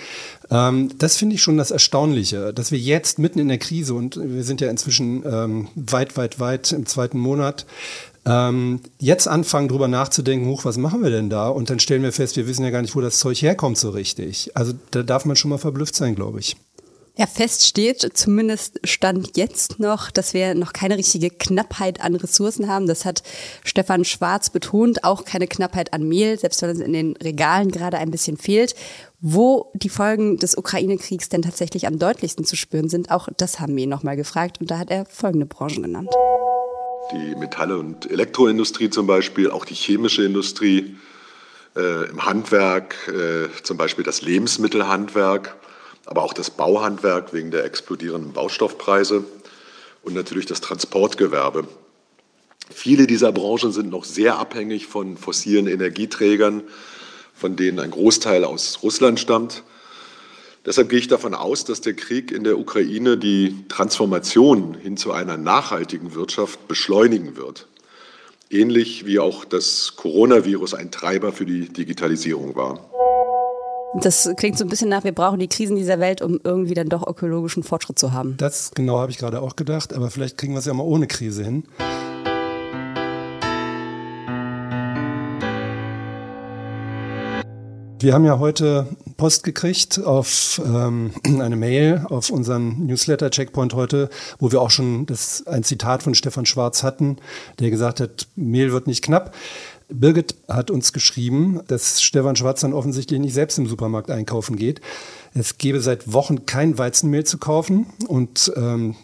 Ähm, 0.52 0.90
das 0.98 1.16
finde 1.16 1.34
ich 1.34 1.42
schon 1.42 1.56
das 1.56 1.72
Erstaunliche, 1.72 2.54
dass 2.54 2.70
wir 2.70 2.78
jetzt 2.78 3.18
mitten 3.18 3.40
in 3.40 3.48
der 3.48 3.58
Krise 3.58 3.94
und 3.94 4.16
wir 4.22 4.44
sind 4.44 4.60
ja 4.60 4.70
inzwischen 4.70 5.24
ähm, 5.26 5.66
weit, 5.74 6.16
weit, 6.16 6.38
weit 6.38 6.70
im 6.70 6.86
zweiten 6.86 7.18
Monat 7.18 7.66
ähm, 8.26 8.81
jetzt 8.99 9.28
anfangen, 9.28 9.69
drüber 9.69 9.88
nachzudenken, 9.88 10.49
hoch, 10.49 10.64
was 10.64 10.76
machen 10.76 11.02
wir 11.02 11.11
denn 11.11 11.31
da? 11.31 11.49
Und 11.49 11.71
dann 11.71 11.78
stellen 11.78 12.02
wir 12.02 12.12
fest, 12.12 12.37
wir 12.37 12.47
wissen 12.47 12.64
ja 12.64 12.71
gar 12.71 12.83
nicht, 12.83 12.97
wo 12.97 13.00
das 13.00 13.19
Zeug 13.19 13.40
herkommt 13.43 13.78
so 13.78 13.90
richtig. 13.90 14.50
Also 14.54 14.73
da 14.90 15.02
darf 15.02 15.25
man 15.25 15.37
schon 15.37 15.50
mal 15.50 15.59
verblüfft 15.59 15.95
sein, 15.95 16.14
glaube 16.14 16.40
ich. 16.40 16.57
Ja, 17.16 17.28
fest 17.28 17.64
steht, 17.64 18.11
zumindest 18.14 18.81
stand 18.83 19.37
jetzt 19.37 19.78
noch, 19.78 20.11
dass 20.11 20.35
wir 20.35 20.57
noch 20.57 20.73
keine 20.73 20.99
richtige 20.99 21.31
Knappheit 21.31 22.00
an 22.00 22.16
Ressourcen 22.16 22.66
haben. 22.66 22.88
Das 22.88 23.04
hat 23.04 23.23
Stefan 23.62 24.04
Schwarz 24.04 24.50
betont. 24.50 25.04
Auch 25.04 25.25
keine 25.25 25.47
Knappheit 25.47 25.93
an 25.93 26.09
Mehl, 26.09 26.37
selbst 26.40 26.61
wenn 26.62 26.71
es 26.71 26.81
in 26.81 26.93
den 26.93 27.16
Regalen 27.19 27.71
gerade 27.71 27.99
ein 27.99 28.11
bisschen 28.11 28.37
fehlt. 28.37 28.75
Wo 29.21 29.71
die 29.75 29.90
Folgen 29.90 30.38
des 30.38 30.57
Ukraine-Kriegs 30.57 31.28
denn 31.28 31.43
tatsächlich 31.43 31.87
am 31.87 32.00
deutlichsten 32.00 32.45
zu 32.45 32.57
spüren 32.57 32.88
sind, 32.88 33.12
auch 33.12 33.28
das 33.37 33.61
haben 33.61 33.76
wir 33.76 33.85
ihn 33.85 33.90
nochmal 33.90 34.16
gefragt. 34.16 34.61
Und 34.61 34.73
da 34.73 34.78
hat 34.78 34.90
er 34.90 35.07
folgende 35.07 35.47
Branchen 35.47 35.85
genannt. 35.85 36.11
Die 37.12 37.34
Metalle- 37.37 37.78
und 37.78 38.11
Elektroindustrie 38.11 38.90
zum 38.90 39.06
Beispiel, 39.06 39.50
auch 39.50 39.64
die 39.64 39.75
chemische 39.75 40.25
Industrie, 40.25 40.96
äh, 41.76 42.08
im 42.08 42.25
Handwerk, 42.25 42.96
äh, 43.08 43.49
zum 43.62 43.76
Beispiel 43.76 44.04
das 44.04 44.23
Lebensmittelhandwerk 44.23 45.56
aber 46.06 46.23
auch 46.23 46.32
das 46.32 46.50
Bauhandwerk 46.50 47.32
wegen 47.32 47.50
der 47.50 47.64
explodierenden 47.64 48.32
Baustoffpreise 48.32 49.25
und 50.02 50.14
natürlich 50.14 50.46
das 50.46 50.61
Transportgewerbe. 50.61 51.66
Viele 52.70 53.06
dieser 53.06 53.32
Branchen 53.32 53.73
sind 53.73 53.90
noch 53.90 54.04
sehr 54.04 54.38
abhängig 54.38 54.87
von 54.87 55.16
fossilen 55.16 55.66
Energieträgern, 55.66 56.62
von 57.34 57.56
denen 57.56 57.78
ein 57.78 57.90
Großteil 57.90 58.44
aus 58.44 58.80
Russland 58.82 59.20
stammt. 59.20 59.64
Deshalb 60.66 60.88
gehe 60.88 60.99
ich 60.99 61.09
davon 61.09 61.35
aus, 61.35 61.64
dass 61.64 61.83
der 61.83 61.92
Krieg 61.92 62.33
in 62.33 62.42
der 62.42 62.59
Ukraine 62.59 63.18
die 63.18 63.54
Transformation 63.68 64.75
hin 64.75 64.97
zu 64.97 65.12
einer 65.12 65.37
nachhaltigen 65.37 66.14
Wirtschaft 66.14 66.68
beschleunigen 66.68 67.37
wird. 67.37 67.68
Ähnlich 68.50 69.04
wie 69.04 69.18
auch 69.18 69.44
das 69.44 69.94
Coronavirus 69.97 70.75
ein 70.75 70.90
Treiber 70.90 71.33
für 71.33 71.44
die 71.44 71.68
Digitalisierung 71.68 72.56
war. 72.56 72.80
Das 74.00 74.28
klingt 74.37 74.59
so 74.59 74.64
ein 74.64 74.68
bisschen 74.68 74.88
nach, 74.88 75.04
wir 75.04 75.12
brauchen 75.12 75.38
die 75.38 75.49
Krisen 75.49 75.76
dieser 75.76 76.00
Welt, 76.00 76.21
um 76.21 76.40
irgendwie 76.42 76.75
dann 76.75 76.88
doch 76.88 77.06
ökologischen 77.06 77.62
Fortschritt 77.62 77.99
zu 77.99 78.12
haben. 78.12 78.37
Das 78.38 78.73
genau 78.75 78.99
habe 78.99 79.12
ich 79.12 79.18
gerade 79.18 79.40
auch 79.40 79.56
gedacht, 79.56 79.92
aber 79.92 80.11
vielleicht 80.11 80.38
kriegen 80.38 80.54
wir 80.54 80.59
es 80.59 80.64
ja 80.64 80.75
mal 80.75 80.83
ohne 80.83 81.06
Krise 81.06 81.44
hin. 81.44 81.64
Wir 88.00 88.12
haben 88.12 88.24
ja 88.24 88.38
heute 88.38 88.88
Post 89.16 89.44
gekriegt 89.44 90.02
auf 90.02 90.60
ähm, 90.64 91.12
eine 91.24 91.56
Mail 91.56 92.04
auf 92.08 92.30
unseren 92.30 92.86
Newsletter 92.86 93.30
Checkpoint 93.30 93.74
heute, 93.74 94.10
wo 94.38 94.52
wir 94.52 94.60
auch 94.60 94.70
schon 94.70 95.06
das, 95.06 95.46
ein 95.46 95.62
Zitat 95.62 96.02
von 96.02 96.14
Stefan 96.14 96.46
Schwarz 96.46 96.82
hatten, 96.82 97.16
der 97.60 97.70
gesagt 97.70 98.00
hat, 98.00 98.26
Mehl 98.36 98.72
wird 98.72 98.86
nicht 98.86 99.04
knapp. 99.04 99.34
Birgit 100.00 100.34
hat 100.48 100.70
uns 100.70 100.92
geschrieben, 100.92 101.60
dass 101.66 102.02
Stefan 102.02 102.36
Schwarz 102.36 102.60
dann 102.60 102.72
offensichtlich 102.72 103.20
nicht 103.20 103.34
selbst 103.34 103.58
im 103.58 103.66
Supermarkt 103.66 104.10
einkaufen 104.10 104.56
geht. 104.56 104.80
Es 105.34 105.58
gebe 105.58 105.80
seit 105.80 106.12
Wochen 106.12 106.46
kein 106.46 106.78
Weizenmehl 106.78 107.24
zu 107.24 107.38
kaufen 107.38 107.86
und 108.06 108.52
ähm, 108.56 108.94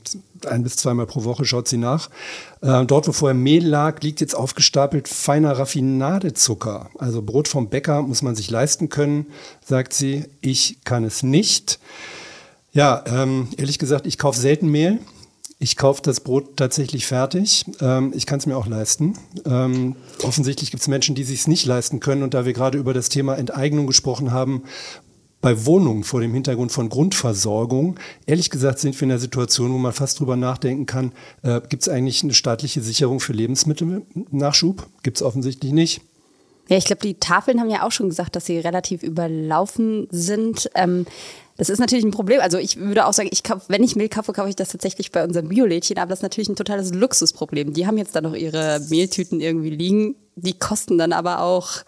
ein 0.46 0.62
bis 0.62 0.76
zweimal 0.76 1.06
pro 1.06 1.24
Woche 1.24 1.44
schaut 1.44 1.68
sie 1.68 1.76
nach. 1.76 2.08
Äh, 2.62 2.84
dort, 2.86 3.08
wo 3.08 3.12
vorher 3.12 3.34
Mehl 3.34 3.66
lag, 3.66 4.00
liegt 4.02 4.20
jetzt 4.20 4.34
aufgestapelt 4.34 5.08
feiner 5.08 5.52
Raffinadezucker. 5.52 6.90
Also 6.98 7.22
Brot 7.22 7.48
vom 7.48 7.68
Bäcker 7.68 8.02
muss 8.02 8.22
man 8.22 8.36
sich 8.36 8.50
leisten 8.50 8.88
können, 8.88 9.26
sagt 9.64 9.92
sie. 9.92 10.24
Ich 10.40 10.78
kann 10.84 11.04
es 11.04 11.22
nicht. 11.22 11.78
Ja, 12.72 13.02
ähm, 13.06 13.48
ehrlich 13.56 13.78
gesagt, 13.78 14.06
ich 14.06 14.18
kaufe 14.18 14.38
selten 14.38 14.68
Mehl. 14.68 15.00
Ich 15.62 15.76
kaufe 15.76 16.00
das 16.02 16.20
Brot 16.20 16.56
tatsächlich 16.56 17.06
fertig. 17.06 17.66
Ähm, 17.82 18.14
ich 18.16 18.24
kann 18.24 18.38
es 18.38 18.46
mir 18.46 18.56
auch 18.56 18.66
leisten. 18.66 19.18
Ähm, 19.44 19.94
offensichtlich 20.22 20.70
gibt 20.70 20.80
es 20.80 20.88
Menschen, 20.88 21.14
die 21.14 21.22
sich 21.22 21.40
es 21.40 21.46
nicht 21.46 21.66
leisten 21.66 22.00
können. 22.00 22.22
Und 22.22 22.32
da 22.32 22.46
wir 22.46 22.54
gerade 22.54 22.78
über 22.78 22.94
das 22.94 23.10
Thema 23.10 23.36
Enteignung 23.36 23.86
gesprochen 23.86 24.32
haben, 24.32 24.62
bei 25.42 25.66
Wohnungen 25.66 26.02
vor 26.02 26.22
dem 26.22 26.32
Hintergrund 26.32 26.72
von 26.72 26.88
Grundversorgung, 26.88 28.00
ehrlich 28.24 28.48
gesagt 28.48 28.78
sind 28.78 28.98
wir 28.98 29.02
in 29.02 29.10
einer 29.10 29.20
Situation, 29.20 29.70
wo 29.72 29.76
man 29.76 29.92
fast 29.92 30.18
drüber 30.18 30.34
nachdenken 30.36 30.86
kann, 30.86 31.12
äh, 31.42 31.60
gibt 31.68 31.82
es 31.82 31.90
eigentlich 31.90 32.22
eine 32.22 32.32
staatliche 32.32 32.80
Sicherung 32.80 33.20
für 33.20 33.34
Lebensmittelnachschub? 33.34 34.86
Gibt 35.02 35.18
es 35.18 35.22
offensichtlich 35.22 35.72
nicht. 35.72 36.00
Ja, 36.70 36.78
ich 36.78 36.84
glaube, 36.86 37.02
die 37.02 37.14
Tafeln 37.14 37.60
haben 37.60 37.68
ja 37.68 37.86
auch 37.86 37.92
schon 37.92 38.08
gesagt, 38.08 38.34
dass 38.34 38.46
sie 38.46 38.58
relativ 38.58 39.02
überlaufen 39.02 40.06
sind. 40.10 40.70
Ähm, 40.74 41.04
das 41.60 41.68
ist 41.68 41.78
natürlich 41.78 42.06
ein 42.06 42.10
Problem. 42.10 42.40
Also 42.40 42.56
ich 42.56 42.78
würde 42.78 43.04
auch 43.04 43.12
sagen, 43.12 43.28
ich 43.30 43.42
kauf, 43.42 43.64
wenn 43.68 43.82
ich 43.82 43.94
Mehl 43.94 44.08
kaufe, 44.08 44.32
kaufe 44.32 44.48
ich 44.48 44.56
das 44.56 44.70
tatsächlich 44.70 45.12
bei 45.12 45.22
unserem 45.22 45.48
Biolädchen, 45.48 45.98
aber 45.98 46.08
das 46.08 46.20
ist 46.20 46.22
natürlich 46.22 46.48
ein 46.48 46.56
totales 46.56 46.94
Luxusproblem. 46.94 47.74
Die 47.74 47.86
haben 47.86 47.98
jetzt 47.98 48.16
da 48.16 48.22
noch 48.22 48.34
ihre 48.34 48.80
Mehltüten 48.88 49.40
irgendwie 49.40 49.68
liegen, 49.68 50.14
die 50.36 50.58
kosten 50.58 50.96
dann 50.96 51.12
aber 51.12 51.42
auch 51.42 51.82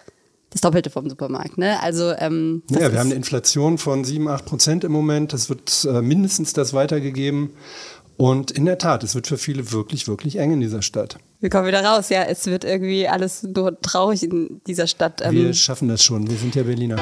das 0.51 0.61
Doppelte 0.61 0.91
vom 0.91 1.09
Supermarkt. 1.09 1.57
Ne? 1.57 1.83
Also 1.83 2.13
ähm, 2.19 2.63
ja, 2.69 2.93
wir 2.93 2.99
haben 2.99 3.07
eine 3.07 3.15
Inflation 3.15 3.79
von 3.79 4.05
7, 4.05 4.29
8 4.29 4.45
Prozent 4.45 4.85
im 4.85 4.93
Moment. 4.93 5.33
Das 5.33 5.49
wird 5.49 5.87
äh, 5.89 6.03
mindestens 6.03 6.53
das 6.53 6.75
weitergegeben. 6.75 7.49
Und 8.19 8.51
in 8.51 8.67
der 8.67 8.77
Tat, 8.77 9.03
es 9.03 9.15
wird 9.15 9.27
für 9.27 9.39
viele 9.39 9.73
wirklich, 9.73 10.07
wirklich 10.07 10.37
eng 10.37 10.53
in 10.53 10.61
dieser 10.61 10.83
Stadt. 10.83 11.17
Wir 11.41 11.49
kommen 11.49 11.67
wieder 11.67 11.83
raus, 11.83 12.11
ja. 12.11 12.25
Es 12.25 12.45
wird 12.45 12.65
irgendwie 12.65 13.09
alles 13.09 13.43
nur 13.43 13.81
traurig 13.81 14.23
in 14.23 14.61
dieser 14.67 14.87
Stadt. 14.87 15.23
Ähm. 15.25 15.33
Wir 15.33 15.55
schaffen 15.55 15.89
das 15.89 16.05
schon. 16.05 16.29
Wir 16.29 16.37
sind 16.37 16.55
ja 16.55 16.63
Berliner. 16.63 16.99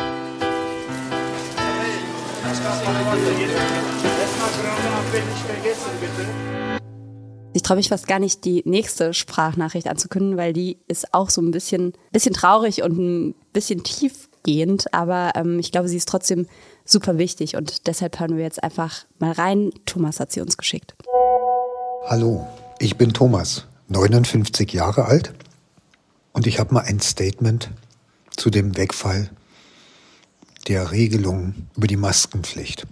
Ich 7.52 7.62
traue 7.62 7.76
mich 7.76 7.88
fast 7.88 8.06
gar 8.08 8.18
nicht, 8.18 8.44
die 8.44 8.62
nächste 8.64 9.14
Sprachnachricht 9.14 9.88
anzukündigen, 9.88 10.36
weil 10.36 10.52
die 10.52 10.78
ist 10.88 11.14
auch 11.14 11.30
so 11.30 11.40
ein 11.42 11.52
bisschen, 11.52 11.92
bisschen 12.10 12.34
traurig 12.34 12.82
und 12.82 12.98
ein 12.98 13.34
bisschen 13.52 13.84
tiefgehend. 13.84 14.92
Aber 14.92 15.32
ähm, 15.36 15.58
ich 15.58 15.70
glaube, 15.70 15.88
sie 15.88 15.96
ist 15.96 16.08
trotzdem 16.08 16.46
super 16.84 17.18
wichtig 17.18 17.56
und 17.56 17.86
deshalb 17.86 18.18
hören 18.18 18.36
wir 18.36 18.44
jetzt 18.44 18.62
einfach 18.62 19.04
mal 19.18 19.32
rein. 19.32 19.70
Thomas 19.86 20.18
hat 20.18 20.32
sie 20.32 20.40
uns 20.40 20.56
geschickt. 20.56 20.94
Hallo, 22.06 22.46
ich 22.78 22.96
bin 22.96 23.12
Thomas, 23.12 23.66
59 23.88 24.72
Jahre 24.72 25.04
alt 25.04 25.34
und 26.32 26.46
ich 26.46 26.58
habe 26.58 26.74
mal 26.74 26.80
ein 26.80 27.00
Statement 27.00 27.70
zu 28.36 28.50
dem 28.50 28.76
Wegfall 28.76 29.30
der 30.68 30.90
Regelung 30.90 31.54
über 31.76 31.86
die 31.86 31.96
Maskenpflicht. 31.96 32.86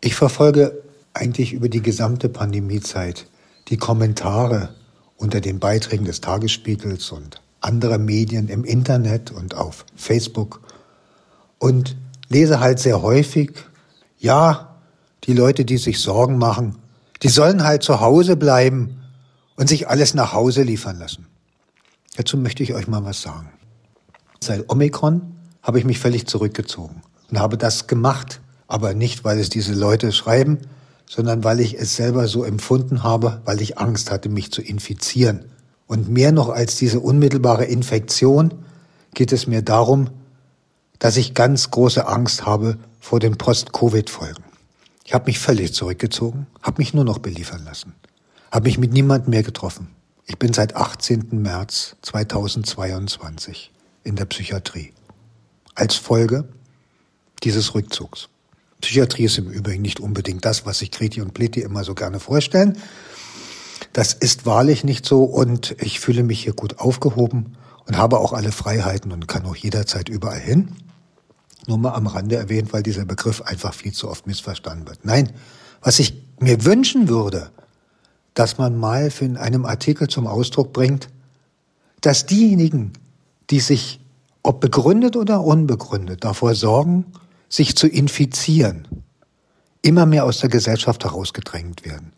Ich 0.00 0.14
verfolge 0.14 0.82
eigentlich 1.14 1.52
über 1.52 1.68
die 1.68 1.82
gesamte 1.82 2.28
Pandemiezeit 2.28 3.26
die 3.68 3.76
Kommentare 3.76 4.74
unter 5.16 5.40
den 5.40 5.60
Beiträgen 5.60 6.04
des 6.04 6.20
Tagesspiegels 6.20 7.10
und 7.12 7.40
anderer 7.60 7.98
Medien 7.98 8.48
im 8.48 8.64
Internet 8.64 9.30
und 9.30 9.54
auf 9.54 9.84
Facebook 9.94 10.60
und 11.58 11.96
lese 12.28 12.58
halt 12.60 12.80
sehr 12.80 13.02
häufig, 13.02 13.52
ja, 14.18 14.76
die 15.24 15.34
Leute, 15.34 15.64
die 15.64 15.76
sich 15.76 16.00
Sorgen 16.00 16.38
machen, 16.38 16.76
die 17.22 17.28
sollen 17.28 17.62
halt 17.62 17.84
zu 17.84 18.00
Hause 18.00 18.36
bleiben 18.36 19.00
und 19.54 19.68
sich 19.68 19.88
alles 19.88 20.14
nach 20.14 20.32
Hause 20.32 20.62
liefern 20.62 20.98
lassen. 20.98 21.26
Dazu 22.16 22.36
möchte 22.36 22.64
ich 22.64 22.74
euch 22.74 22.88
mal 22.88 23.04
was 23.04 23.22
sagen. 23.22 23.52
Seit 24.40 24.68
Omikron 24.68 25.36
habe 25.62 25.78
ich 25.78 25.84
mich 25.84 25.98
völlig 25.98 26.26
zurückgezogen 26.26 27.02
und 27.30 27.38
habe 27.38 27.56
das 27.56 27.86
gemacht, 27.86 28.40
aber 28.66 28.94
nicht, 28.94 29.24
weil 29.24 29.38
es 29.38 29.48
diese 29.48 29.74
Leute 29.74 30.12
schreiben, 30.12 30.58
sondern 31.08 31.44
weil 31.44 31.60
ich 31.60 31.78
es 31.78 31.96
selber 31.96 32.26
so 32.26 32.44
empfunden 32.44 33.02
habe, 33.02 33.42
weil 33.44 33.60
ich 33.60 33.78
Angst 33.78 34.10
hatte, 34.10 34.28
mich 34.28 34.50
zu 34.50 34.62
infizieren. 34.62 35.44
Und 35.86 36.08
mehr 36.08 36.32
noch 36.32 36.48
als 36.48 36.76
diese 36.76 37.00
unmittelbare 37.00 37.66
Infektion 37.66 38.54
geht 39.14 39.32
es 39.32 39.46
mir 39.46 39.62
darum, 39.62 40.08
dass 40.98 41.16
ich 41.16 41.34
ganz 41.34 41.70
große 41.70 42.06
Angst 42.06 42.46
habe 42.46 42.78
vor 42.98 43.20
den 43.20 43.36
Post-Covid-Folgen. 43.36 44.44
Ich 45.04 45.14
habe 45.14 45.26
mich 45.26 45.38
völlig 45.38 45.74
zurückgezogen, 45.74 46.46
habe 46.62 46.80
mich 46.80 46.94
nur 46.94 47.04
noch 47.04 47.18
beliefern 47.18 47.64
lassen, 47.64 47.94
habe 48.50 48.68
mich 48.68 48.78
mit 48.78 48.92
niemand 48.92 49.28
mehr 49.28 49.42
getroffen. 49.42 49.88
Ich 50.26 50.38
bin 50.38 50.52
seit 50.52 50.76
18. 50.76 51.28
März 51.32 51.96
2022 52.02 53.72
in 54.04 54.16
der 54.16 54.24
Psychiatrie. 54.26 54.92
Als 55.74 55.94
Folge 55.96 56.48
dieses 57.42 57.74
Rückzugs. 57.74 58.28
Psychiatrie 58.80 59.24
ist 59.24 59.38
im 59.38 59.50
Übrigen 59.50 59.82
nicht 59.82 60.00
unbedingt 60.00 60.44
das, 60.44 60.66
was 60.66 60.78
sich 60.78 60.90
Kreti 60.90 61.20
und 61.20 61.34
Pleti 61.34 61.60
immer 61.60 61.84
so 61.84 61.94
gerne 61.94 62.20
vorstellen. 62.20 62.78
Das 63.92 64.12
ist 64.12 64.46
wahrlich 64.46 64.84
nicht 64.84 65.06
so 65.06 65.24
und 65.24 65.76
ich 65.80 66.00
fühle 66.00 66.22
mich 66.22 66.42
hier 66.42 66.54
gut 66.54 66.78
aufgehoben 66.78 67.56
und 67.86 67.96
habe 67.96 68.18
auch 68.18 68.32
alle 68.32 68.52
Freiheiten 68.52 69.12
und 69.12 69.28
kann 69.28 69.44
auch 69.44 69.56
jederzeit 69.56 70.08
überall 70.08 70.40
hin. 70.40 70.72
Nur 71.66 71.78
mal 71.78 71.94
am 71.94 72.06
Rande 72.06 72.36
erwähnt, 72.36 72.72
weil 72.72 72.82
dieser 72.82 73.04
Begriff 73.04 73.42
einfach 73.42 73.74
viel 73.74 73.92
zu 73.92 74.08
oft 74.08 74.26
missverstanden 74.26 74.88
wird. 74.88 75.04
Nein, 75.04 75.30
was 75.80 75.98
ich 75.98 76.14
mir 76.40 76.64
wünschen 76.64 77.08
würde, 77.08 77.50
dass 78.34 78.58
man 78.58 78.76
mal 78.76 79.12
in 79.20 79.36
einem 79.36 79.64
Artikel 79.64 80.08
zum 80.08 80.26
Ausdruck 80.26 80.72
bringt, 80.72 81.08
dass 82.00 82.26
diejenigen, 82.26 82.92
die 83.50 83.60
sich, 83.60 84.00
ob 84.42 84.60
begründet 84.60 85.16
oder 85.16 85.42
unbegründet, 85.42 86.24
davor 86.24 86.54
sorgen, 86.54 87.06
sich 87.48 87.76
zu 87.76 87.86
infizieren, 87.86 88.88
immer 89.82 90.06
mehr 90.06 90.24
aus 90.24 90.40
der 90.40 90.48
Gesellschaft 90.48 91.04
herausgedrängt 91.04 91.84
werden. 91.84 92.12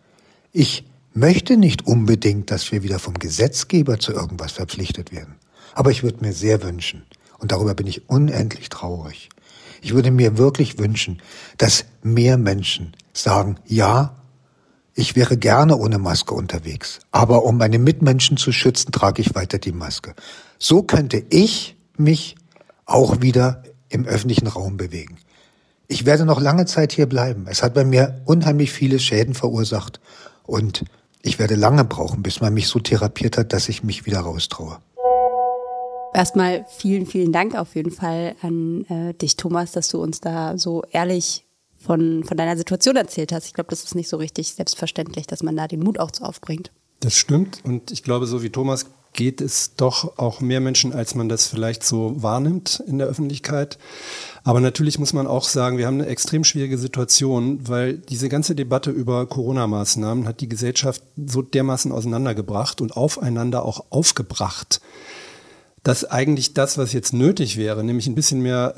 Ich 0.52 0.84
möchte 1.12 1.56
nicht 1.56 1.86
unbedingt, 1.86 2.50
dass 2.50 2.70
wir 2.72 2.82
wieder 2.82 2.98
vom 2.98 3.14
Gesetzgeber 3.14 3.98
zu 3.98 4.12
irgendwas 4.12 4.52
verpflichtet 4.52 5.12
werden. 5.12 5.36
Aber 5.74 5.90
ich 5.90 6.02
würde 6.02 6.24
mir 6.24 6.32
sehr 6.32 6.62
wünschen, 6.62 7.04
und 7.38 7.52
darüber 7.52 7.74
bin 7.74 7.86
ich 7.86 8.08
unendlich 8.08 8.68
traurig, 8.68 9.28
ich 9.82 9.92
würde 9.92 10.10
mir 10.10 10.38
wirklich 10.38 10.78
wünschen, 10.78 11.20
dass 11.58 11.84
mehr 12.02 12.38
Menschen 12.38 12.96
sagen, 13.12 13.56
ja, 13.66 14.16
ich 14.94 15.14
wäre 15.14 15.36
gerne 15.36 15.76
ohne 15.76 15.98
Maske 15.98 16.34
unterwegs, 16.34 17.00
aber 17.10 17.44
um 17.44 17.58
meine 17.58 17.78
Mitmenschen 17.78 18.36
zu 18.36 18.52
schützen, 18.52 18.92
trage 18.92 19.20
ich 19.20 19.34
weiter 19.34 19.58
die 19.58 19.72
Maske. 19.72 20.14
So 20.58 20.82
könnte 20.82 21.22
ich 21.28 21.73
mich 21.96 22.36
auch 22.86 23.20
wieder 23.20 23.62
im 23.88 24.06
öffentlichen 24.06 24.46
Raum 24.46 24.76
bewegen. 24.76 25.18
Ich 25.86 26.06
werde 26.06 26.24
noch 26.24 26.40
lange 26.40 26.66
Zeit 26.66 26.92
hier 26.92 27.06
bleiben. 27.06 27.46
Es 27.48 27.62
hat 27.62 27.74
bei 27.74 27.84
mir 27.84 28.22
unheimlich 28.24 28.72
viele 28.72 28.98
Schäden 28.98 29.34
verursacht 29.34 30.00
und 30.44 30.84
ich 31.22 31.38
werde 31.38 31.54
lange 31.54 31.84
brauchen, 31.84 32.22
bis 32.22 32.40
man 32.40 32.52
mich 32.54 32.68
so 32.68 32.78
therapiert 32.78 33.38
hat, 33.38 33.52
dass 33.52 33.68
ich 33.68 33.82
mich 33.82 34.06
wieder 34.06 34.20
raustraue. 34.20 34.78
Erstmal 36.12 36.64
vielen, 36.68 37.06
vielen 37.06 37.32
Dank 37.32 37.56
auf 37.56 37.74
jeden 37.74 37.90
Fall 37.90 38.36
an 38.40 38.84
äh, 38.84 39.14
dich, 39.14 39.36
Thomas, 39.36 39.72
dass 39.72 39.88
du 39.88 40.00
uns 40.00 40.20
da 40.20 40.56
so 40.56 40.84
ehrlich 40.92 41.44
von, 41.76 42.24
von 42.24 42.36
deiner 42.36 42.56
Situation 42.56 42.96
erzählt 42.96 43.32
hast. 43.32 43.46
Ich 43.46 43.52
glaube, 43.52 43.70
das 43.70 43.84
ist 43.84 43.94
nicht 43.94 44.08
so 44.08 44.16
richtig 44.16 44.54
selbstverständlich, 44.54 45.26
dass 45.26 45.42
man 45.42 45.56
da 45.56 45.66
den 45.66 45.80
Mut 45.80 45.98
auch 45.98 46.10
so 46.14 46.24
aufbringt. 46.24 46.70
Das 47.00 47.16
stimmt. 47.16 47.60
Und 47.64 47.90
ich 47.90 48.02
glaube, 48.02 48.26
so 48.26 48.42
wie 48.42 48.50
Thomas 48.50 48.86
geht 49.14 49.40
es 49.40 49.76
doch 49.76 50.18
auch 50.18 50.40
mehr 50.40 50.60
Menschen, 50.60 50.92
als 50.92 51.14
man 51.14 51.28
das 51.28 51.46
vielleicht 51.46 51.84
so 51.84 52.22
wahrnimmt 52.22 52.82
in 52.86 52.98
der 52.98 53.06
Öffentlichkeit. 53.06 53.78
Aber 54.42 54.60
natürlich 54.60 54.98
muss 54.98 55.14
man 55.14 55.26
auch 55.26 55.48
sagen, 55.48 55.78
wir 55.78 55.86
haben 55.86 56.00
eine 56.00 56.10
extrem 56.10 56.44
schwierige 56.44 56.76
Situation, 56.76 57.66
weil 57.66 57.94
diese 57.94 58.28
ganze 58.28 58.54
Debatte 58.54 58.90
über 58.90 59.24
Corona-Maßnahmen 59.26 60.28
hat 60.28 60.40
die 60.40 60.48
Gesellschaft 60.48 61.02
so 61.16 61.40
dermaßen 61.40 61.92
auseinandergebracht 61.92 62.82
und 62.82 62.96
aufeinander 62.96 63.64
auch 63.64 63.86
aufgebracht, 63.88 64.82
dass 65.82 66.04
eigentlich 66.04 66.52
das, 66.52 66.76
was 66.76 66.92
jetzt 66.92 67.14
nötig 67.14 67.56
wäre, 67.56 67.84
nämlich 67.84 68.06
ein 68.06 68.14
bisschen 68.14 68.40
mehr 68.40 68.74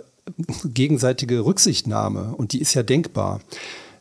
gegenseitige 0.64 1.44
Rücksichtnahme, 1.44 2.34
und 2.36 2.52
die 2.52 2.60
ist 2.60 2.74
ja 2.74 2.82
denkbar, 2.82 3.40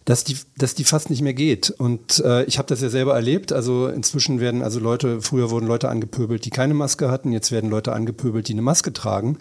dass 0.05 0.23
die, 0.23 0.37
dass 0.57 0.75
die 0.75 0.83
fast 0.83 1.09
nicht 1.09 1.21
mehr 1.21 1.33
geht. 1.33 1.71
Und 1.71 2.19
äh, 2.23 2.43
ich 2.45 2.59
habe 2.59 2.67
das 2.67 2.81
ja 2.81 2.89
selber 2.89 3.15
erlebt. 3.15 3.51
Also 3.51 3.87
inzwischen 3.87 4.39
werden 4.39 4.61
also 4.61 4.79
Leute, 4.79 5.21
früher 5.21 5.49
wurden 5.49 5.67
Leute 5.67 5.89
angepöbelt, 5.89 6.45
die 6.45 6.51
keine 6.51 6.75
Maske 6.75 7.09
hatten, 7.09 7.31
jetzt 7.31 7.51
werden 7.51 7.71
Leute 7.71 7.91
angepöbelt, 7.91 8.47
die 8.47 8.53
eine 8.53 8.61
Maske 8.61 8.93
tragen. 8.93 9.39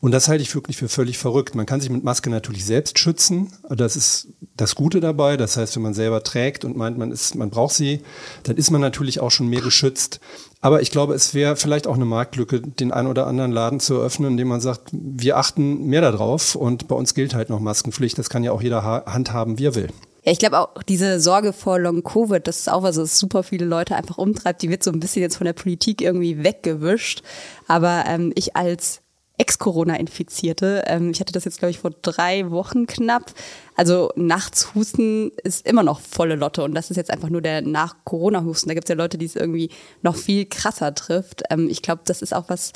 Und 0.00 0.10
das 0.10 0.26
halte 0.26 0.42
ich 0.42 0.52
wirklich 0.54 0.76
für 0.76 0.88
völlig 0.88 1.16
verrückt. 1.16 1.54
Man 1.54 1.64
kann 1.64 1.80
sich 1.80 1.88
mit 1.88 2.02
Maske 2.02 2.28
natürlich 2.28 2.64
selbst 2.64 2.98
schützen. 2.98 3.52
Das 3.68 3.94
ist 3.94 4.28
das 4.56 4.74
Gute 4.74 4.98
dabei. 4.98 5.36
Das 5.36 5.56
heißt, 5.56 5.76
wenn 5.76 5.82
man 5.84 5.94
selber 5.94 6.24
trägt 6.24 6.64
und 6.64 6.76
meint, 6.76 6.98
man 6.98 7.12
ist, 7.12 7.36
man 7.36 7.50
braucht 7.50 7.74
sie, 7.74 8.00
dann 8.42 8.56
ist 8.56 8.72
man 8.72 8.80
natürlich 8.80 9.20
auch 9.20 9.30
schon 9.30 9.48
mehr 9.48 9.60
geschützt. 9.60 10.18
Aber 10.62 10.80
ich 10.80 10.92
glaube, 10.92 11.12
es 11.14 11.34
wäre 11.34 11.56
vielleicht 11.56 11.88
auch 11.88 11.96
eine 11.96 12.04
Marktlücke, 12.04 12.60
den 12.60 12.92
einen 12.92 13.08
oder 13.08 13.26
anderen 13.26 13.50
Laden 13.50 13.80
zu 13.80 13.94
eröffnen, 13.94 14.30
indem 14.30 14.46
man 14.48 14.60
sagt, 14.60 14.90
wir 14.92 15.36
achten 15.36 15.86
mehr 15.86 16.00
darauf 16.00 16.54
und 16.54 16.86
bei 16.86 16.94
uns 16.94 17.14
gilt 17.14 17.34
halt 17.34 17.50
noch 17.50 17.58
Maskenpflicht. 17.58 18.16
Das 18.16 18.30
kann 18.30 18.44
ja 18.44 18.52
auch 18.52 18.62
jeder 18.62 18.84
handhaben, 18.84 19.58
wie 19.58 19.66
er 19.66 19.74
will. 19.74 19.88
Ja, 20.24 20.30
ich 20.30 20.38
glaube 20.38 20.60
auch 20.60 20.84
diese 20.84 21.18
Sorge 21.18 21.52
vor 21.52 21.80
Long 21.80 22.04
Covid, 22.04 22.46
das 22.46 22.60
ist 22.60 22.70
auch 22.70 22.84
was, 22.84 22.96
was 22.96 23.18
super 23.18 23.42
viele 23.42 23.64
Leute 23.66 23.96
einfach 23.96 24.18
umtreibt. 24.18 24.62
Die 24.62 24.70
wird 24.70 24.84
so 24.84 24.92
ein 24.92 25.00
bisschen 25.00 25.22
jetzt 25.22 25.36
von 25.36 25.46
der 25.46 25.52
Politik 25.52 26.00
irgendwie 26.00 26.44
weggewischt. 26.44 27.22
Aber 27.66 28.04
ähm, 28.06 28.32
ich 28.36 28.54
als 28.54 29.01
Ex-Corona-Infizierte. 29.42 30.84
Ähm, 30.86 31.10
ich 31.10 31.18
hatte 31.18 31.32
das 31.32 31.44
jetzt, 31.44 31.58
glaube 31.58 31.70
ich, 31.70 31.80
vor 31.80 31.90
drei 32.02 32.50
Wochen 32.50 32.86
knapp. 32.86 33.32
Also 33.74 34.12
nachts 34.14 34.72
Husten 34.74 35.32
ist 35.42 35.66
immer 35.66 35.82
noch 35.82 36.00
volle 36.00 36.36
Lotte 36.36 36.62
und 36.62 36.74
das 36.74 36.90
ist 36.90 36.96
jetzt 36.96 37.10
einfach 37.10 37.28
nur 37.28 37.42
der 37.42 37.60
Nach-Corona-Husten. 37.60 38.68
Da 38.68 38.74
gibt 38.74 38.84
es 38.84 38.90
ja 38.90 38.94
Leute, 38.94 39.18
die 39.18 39.26
es 39.26 39.34
irgendwie 39.34 39.70
noch 40.02 40.14
viel 40.14 40.46
krasser 40.46 40.94
trifft. 40.94 41.42
Ähm, 41.50 41.68
ich 41.68 41.82
glaube, 41.82 42.02
das 42.04 42.22
ist 42.22 42.32
auch 42.32 42.44
was, 42.46 42.72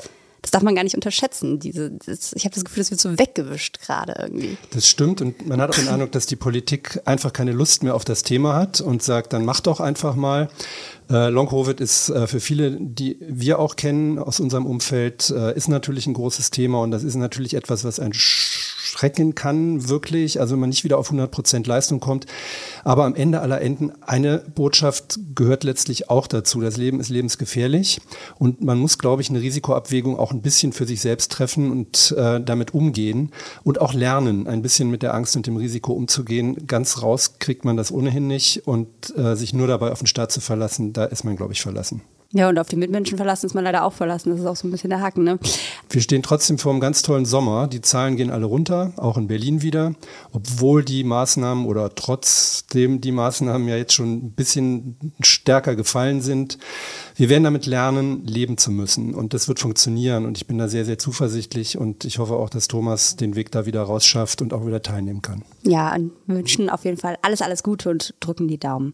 das 0.47 0.51
darf 0.51 0.63
man 0.63 0.75
gar 0.75 0.83
nicht 0.85 0.95
unterschätzen. 0.95 1.59
Diese, 1.59 1.91
das, 1.91 2.31
ich 2.31 2.45
habe 2.45 2.55
das 2.55 2.63
Gefühl, 2.63 2.79
das 2.79 2.89
wird 2.89 3.01
so 3.01 3.19
weggewischt 3.19 3.81
gerade 3.81 4.15
irgendwie. 4.17 4.57
Das 4.71 4.87
stimmt 4.87 5.19
und 5.19 5.45
man 5.45 5.59
hat 5.59 5.71
auch 5.71 5.75
den 5.75 5.89
Eindruck, 5.89 6.13
dass 6.13 6.25
die 6.25 6.37
Politik 6.37 7.01
einfach 7.03 7.33
keine 7.33 7.51
Lust 7.51 7.83
mehr 7.83 7.95
auf 7.95 8.05
das 8.05 8.23
Thema 8.23 8.55
hat 8.55 8.79
und 8.79 9.03
sagt, 9.03 9.33
dann 9.33 9.43
mach 9.43 9.59
doch 9.59 9.81
einfach 9.81 10.15
mal. 10.15 10.47
Äh, 11.09 11.27
Long 11.27 11.49
Covid 11.49 11.81
ist 11.81 12.07
äh, 12.09 12.27
für 12.27 12.39
viele, 12.39 12.77
die 12.79 13.17
wir 13.19 13.59
auch 13.59 13.75
kennen 13.75 14.19
aus 14.19 14.39
unserem 14.39 14.65
Umfeld, 14.65 15.29
äh, 15.31 15.53
ist 15.53 15.67
natürlich 15.67 16.07
ein 16.07 16.13
großes 16.13 16.49
Thema 16.49 16.79
und 16.79 16.91
das 16.91 17.03
ist 17.03 17.15
natürlich 17.15 17.53
etwas, 17.53 17.83
was 17.83 17.99
ein 17.99 18.13
schrecken 18.97 19.35
kann, 19.35 19.89
wirklich, 19.89 20.39
also 20.39 20.57
man 20.57 20.69
nicht 20.69 20.83
wieder 20.83 20.97
auf 20.97 21.07
100 21.07 21.29
Prozent 21.29 21.67
Leistung 21.67 21.99
kommt. 21.99 22.25
Aber 22.83 23.05
am 23.05 23.13
Ende 23.13 23.41
aller 23.41 23.61
Enden, 23.61 23.91
eine 24.01 24.39
Botschaft 24.39 25.19
gehört 25.35 25.63
letztlich 25.63 26.09
auch 26.09 26.25
dazu. 26.25 26.61
Das 26.61 26.77
Leben 26.77 26.99
ist 26.99 27.09
lebensgefährlich 27.09 28.01
und 28.39 28.61
man 28.61 28.79
muss, 28.79 28.97
glaube 28.97 29.21
ich, 29.21 29.29
eine 29.29 29.41
Risikoabwägung 29.41 30.17
auch 30.17 30.31
ein 30.31 30.41
bisschen 30.41 30.73
für 30.73 30.87
sich 30.87 31.01
selbst 31.01 31.31
treffen 31.31 31.71
und 31.71 32.15
äh, 32.17 32.41
damit 32.41 32.73
umgehen 32.73 33.31
und 33.63 33.79
auch 33.81 33.93
lernen, 33.93 34.47
ein 34.47 34.63
bisschen 34.63 34.89
mit 34.89 35.03
der 35.03 35.13
Angst 35.13 35.35
und 35.35 35.45
dem 35.45 35.57
Risiko 35.57 35.93
umzugehen. 35.93 36.65
Ganz 36.65 37.03
raus 37.03 37.37
kriegt 37.39 37.65
man 37.65 37.77
das 37.77 37.91
ohnehin 37.91 38.27
nicht 38.27 38.67
und 38.67 39.15
äh, 39.15 39.35
sich 39.35 39.53
nur 39.53 39.67
dabei 39.67 39.91
auf 39.91 39.99
den 39.99 40.07
Staat 40.07 40.31
zu 40.31 40.41
verlassen, 40.41 40.93
da 40.93 41.05
ist 41.05 41.23
man, 41.23 41.35
glaube 41.35 41.53
ich, 41.53 41.61
verlassen. 41.61 42.01
Ja, 42.33 42.49
und 42.49 42.59
auf 42.59 42.67
die 42.67 42.75
Mitmenschen 42.75 43.17
verlassen 43.17 43.45
ist 43.45 43.53
man 43.53 43.63
leider 43.63 43.83
auch 43.83 43.93
verlassen. 43.93 44.31
Das 44.31 44.39
ist 44.39 44.45
auch 44.45 44.55
so 44.55 44.67
ein 44.67 44.71
bisschen 44.71 44.89
der 44.89 44.99
Haken, 44.99 45.23
ne? 45.23 45.39
Wir 45.89 46.01
stehen 46.01 46.23
trotzdem 46.23 46.57
vor 46.57 46.73
einem 46.73 46.81
ganz 46.81 47.01
tollen 47.01 47.25
Sommer. 47.25 47.67
Die 47.67 47.81
Zahlen 47.81 48.17
gehen 48.17 48.31
alle 48.31 48.45
runter, 48.45 48.91
auch 48.97 49.17
in 49.17 49.27
Berlin 49.27 49.61
wieder. 49.61 49.93
Obwohl 50.33 50.83
die 50.83 51.05
Maßnahmen 51.05 51.65
oder 51.65 51.95
trotzdem 51.95 52.99
die 52.99 53.13
Maßnahmen 53.13 53.67
ja 53.67 53.77
jetzt 53.77 53.93
schon 53.93 54.13
ein 54.13 54.31
bisschen 54.31 55.13
stärker 55.21 55.75
gefallen 55.77 56.21
sind. 56.21 56.57
Wir 57.17 57.29
werden 57.29 57.43
damit 57.43 57.65
lernen, 57.65 58.23
leben 58.27 58.59
zu 58.59 58.69
müssen. 58.69 59.15
Und 59.15 59.33
das 59.33 59.47
wird 59.47 59.59
funktionieren. 59.59 60.25
Und 60.27 60.37
ich 60.37 60.45
bin 60.45 60.59
da 60.59 60.67
sehr, 60.67 60.85
sehr 60.85 60.99
zuversichtlich. 60.99 61.75
Und 61.75 62.05
ich 62.05 62.19
hoffe 62.19 62.35
auch, 62.35 62.51
dass 62.51 62.67
Thomas 62.67 63.15
den 63.15 63.35
Weg 63.35 63.51
da 63.51 63.65
wieder 63.65 63.81
rausschafft 63.81 64.39
und 64.43 64.53
auch 64.53 64.67
wieder 64.67 64.83
teilnehmen 64.83 65.23
kann. 65.23 65.41
Ja, 65.63 65.95
und 65.95 66.11
wünschen 66.27 66.69
auf 66.69 66.85
jeden 66.85 66.97
Fall 66.97 67.17
alles, 67.23 67.41
alles 67.41 67.63
Gute 67.63 67.89
und 67.89 68.13
drücken 68.19 68.47
die 68.47 68.59
Daumen. 68.59 68.93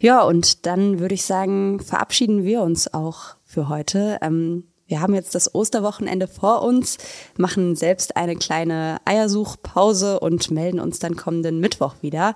Ja, 0.00 0.22
und 0.24 0.66
dann 0.66 0.98
würde 0.98 1.14
ich 1.14 1.24
sagen, 1.24 1.78
verabschieden 1.78 2.42
wir 2.42 2.62
uns 2.62 2.92
auch 2.92 3.36
für 3.44 3.68
heute. 3.68 4.18
Ähm, 4.20 4.64
wir 4.90 5.00
haben 5.00 5.14
jetzt 5.14 5.36
das 5.36 5.54
Osterwochenende 5.54 6.26
vor 6.26 6.62
uns, 6.62 6.98
machen 7.38 7.76
selbst 7.76 8.16
eine 8.16 8.34
kleine 8.34 8.96
Eiersuchpause 9.04 10.18
und 10.18 10.50
melden 10.50 10.80
uns 10.80 10.98
dann 10.98 11.14
kommenden 11.14 11.60
Mittwoch 11.60 11.94
wieder. 12.00 12.34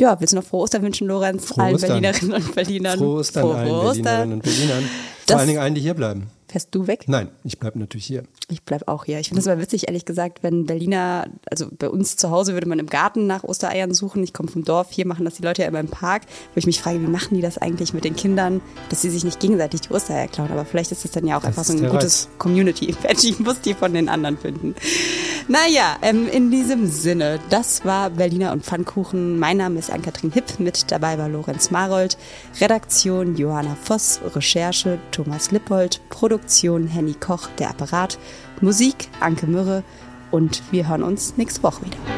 Ja, 0.00 0.20
willst 0.20 0.32
du 0.32 0.36
noch 0.36 0.44
frohe 0.44 0.62
Ostern 0.62 0.82
wünschen, 0.82 1.08
Lorenz? 1.08 1.46
Frohe 1.46 1.64
allen 1.64 1.74
Ostern. 1.74 1.88
Berlinerinnen 2.00 2.34
und 2.34 2.54
Berlinern. 2.54 2.98
Frohe 2.98 3.18
Ostern 3.20 3.42
Frohe 3.42 3.54
allen 3.56 3.70
Ostern. 3.70 4.02
Berlinerinnen 4.02 4.32
und 4.34 4.42
Berlinern. 4.42 4.82
Vor 4.84 4.90
Das- 5.26 5.36
allen 5.38 5.48
Dingen 5.48 5.60
allen, 5.60 5.74
die 5.74 5.80
hier 5.80 5.94
bleiben. 5.94 6.28
Fährst 6.50 6.74
du 6.74 6.86
weg? 6.86 7.04
Nein, 7.08 7.28
ich 7.44 7.58
bleibe 7.58 7.78
natürlich 7.78 8.06
hier. 8.06 8.22
Ich 8.48 8.62
bleib 8.62 8.88
auch 8.88 9.04
hier. 9.04 9.18
Ich 9.18 9.28
finde 9.28 9.42
es 9.42 9.46
aber 9.46 9.60
witzig, 9.60 9.86
ehrlich 9.86 10.06
gesagt, 10.06 10.42
wenn 10.42 10.64
Berliner, 10.64 11.26
also 11.50 11.66
bei 11.70 11.90
uns 11.90 12.16
zu 12.16 12.30
Hause 12.30 12.54
würde 12.54 12.66
man 12.66 12.78
im 12.78 12.86
Garten 12.86 13.26
nach 13.26 13.44
Ostereiern 13.44 13.92
suchen. 13.92 14.24
Ich 14.24 14.32
komme 14.32 14.48
vom 14.48 14.64
Dorf, 14.64 14.88
hier 14.90 15.06
machen 15.06 15.26
das 15.26 15.34
die 15.34 15.42
Leute 15.42 15.60
ja 15.60 15.68
immer 15.68 15.80
im 15.80 15.88
Park. 15.88 16.22
Wo 16.54 16.58
ich 16.58 16.64
mich 16.64 16.80
frage, 16.80 17.02
wie 17.02 17.06
machen 17.06 17.34
die 17.34 17.42
das 17.42 17.58
eigentlich 17.58 17.92
mit 17.92 18.04
den 18.04 18.16
Kindern, 18.16 18.62
dass 18.88 19.02
sie 19.02 19.10
sich 19.10 19.24
nicht 19.24 19.40
gegenseitig 19.40 19.82
die 19.82 19.90
Ostereier 19.90 20.28
klauen. 20.28 20.50
Aber 20.50 20.64
vielleicht 20.64 20.90
ist 20.90 21.04
das 21.04 21.10
dann 21.10 21.26
ja 21.26 21.36
auch 21.36 21.42
Das 21.42 21.48
einfach 21.48 21.64
so 21.64 21.74
ein 21.74 21.86
gutes 21.90 22.28
Community-Event. 22.38 23.24
Ich 23.28 23.38
muss 23.40 23.60
die 23.60 23.74
von 23.74 23.92
den 23.92 24.08
anderen 24.08 24.38
finden. 24.38 24.74
Naja, 25.48 25.98
ähm, 26.00 26.28
in 26.28 26.50
diesem 26.50 26.86
Sinne, 26.86 27.40
das 27.50 27.84
war 27.84 28.08
Berliner 28.08 28.52
und 28.52 28.64
Pfannkuchen. 28.64 29.38
Mein 29.38 29.58
Name 29.58 29.78
ist 29.78 29.90
Ann-Kathrin 29.90 30.32
Hipp, 30.32 30.58
mit 30.60 30.90
dabei 30.90 31.18
war 31.18 31.28
Lorenz 31.28 31.70
Marold, 31.70 32.16
Redaktion 32.58 33.36
Johanna 33.36 33.76
Voss, 33.84 34.20
Recherche 34.34 34.98
Thomas 35.10 35.50
Lippold, 35.50 36.00
Produktion 36.08 36.37
Henny 36.88 37.14
Koch, 37.14 37.48
der 37.58 37.70
Apparat, 37.70 38.18
Musik 38.60 39.08
Anke 39.20 39.46
Mürre 39.46 39.82
und 40.30 40.62
wir 40.70 40.88
hören 40.88 41.02
uns 41.02 41.36
nächste 41.36 41.62
Woche 41.62 41.84
wieder. 41.84 42.17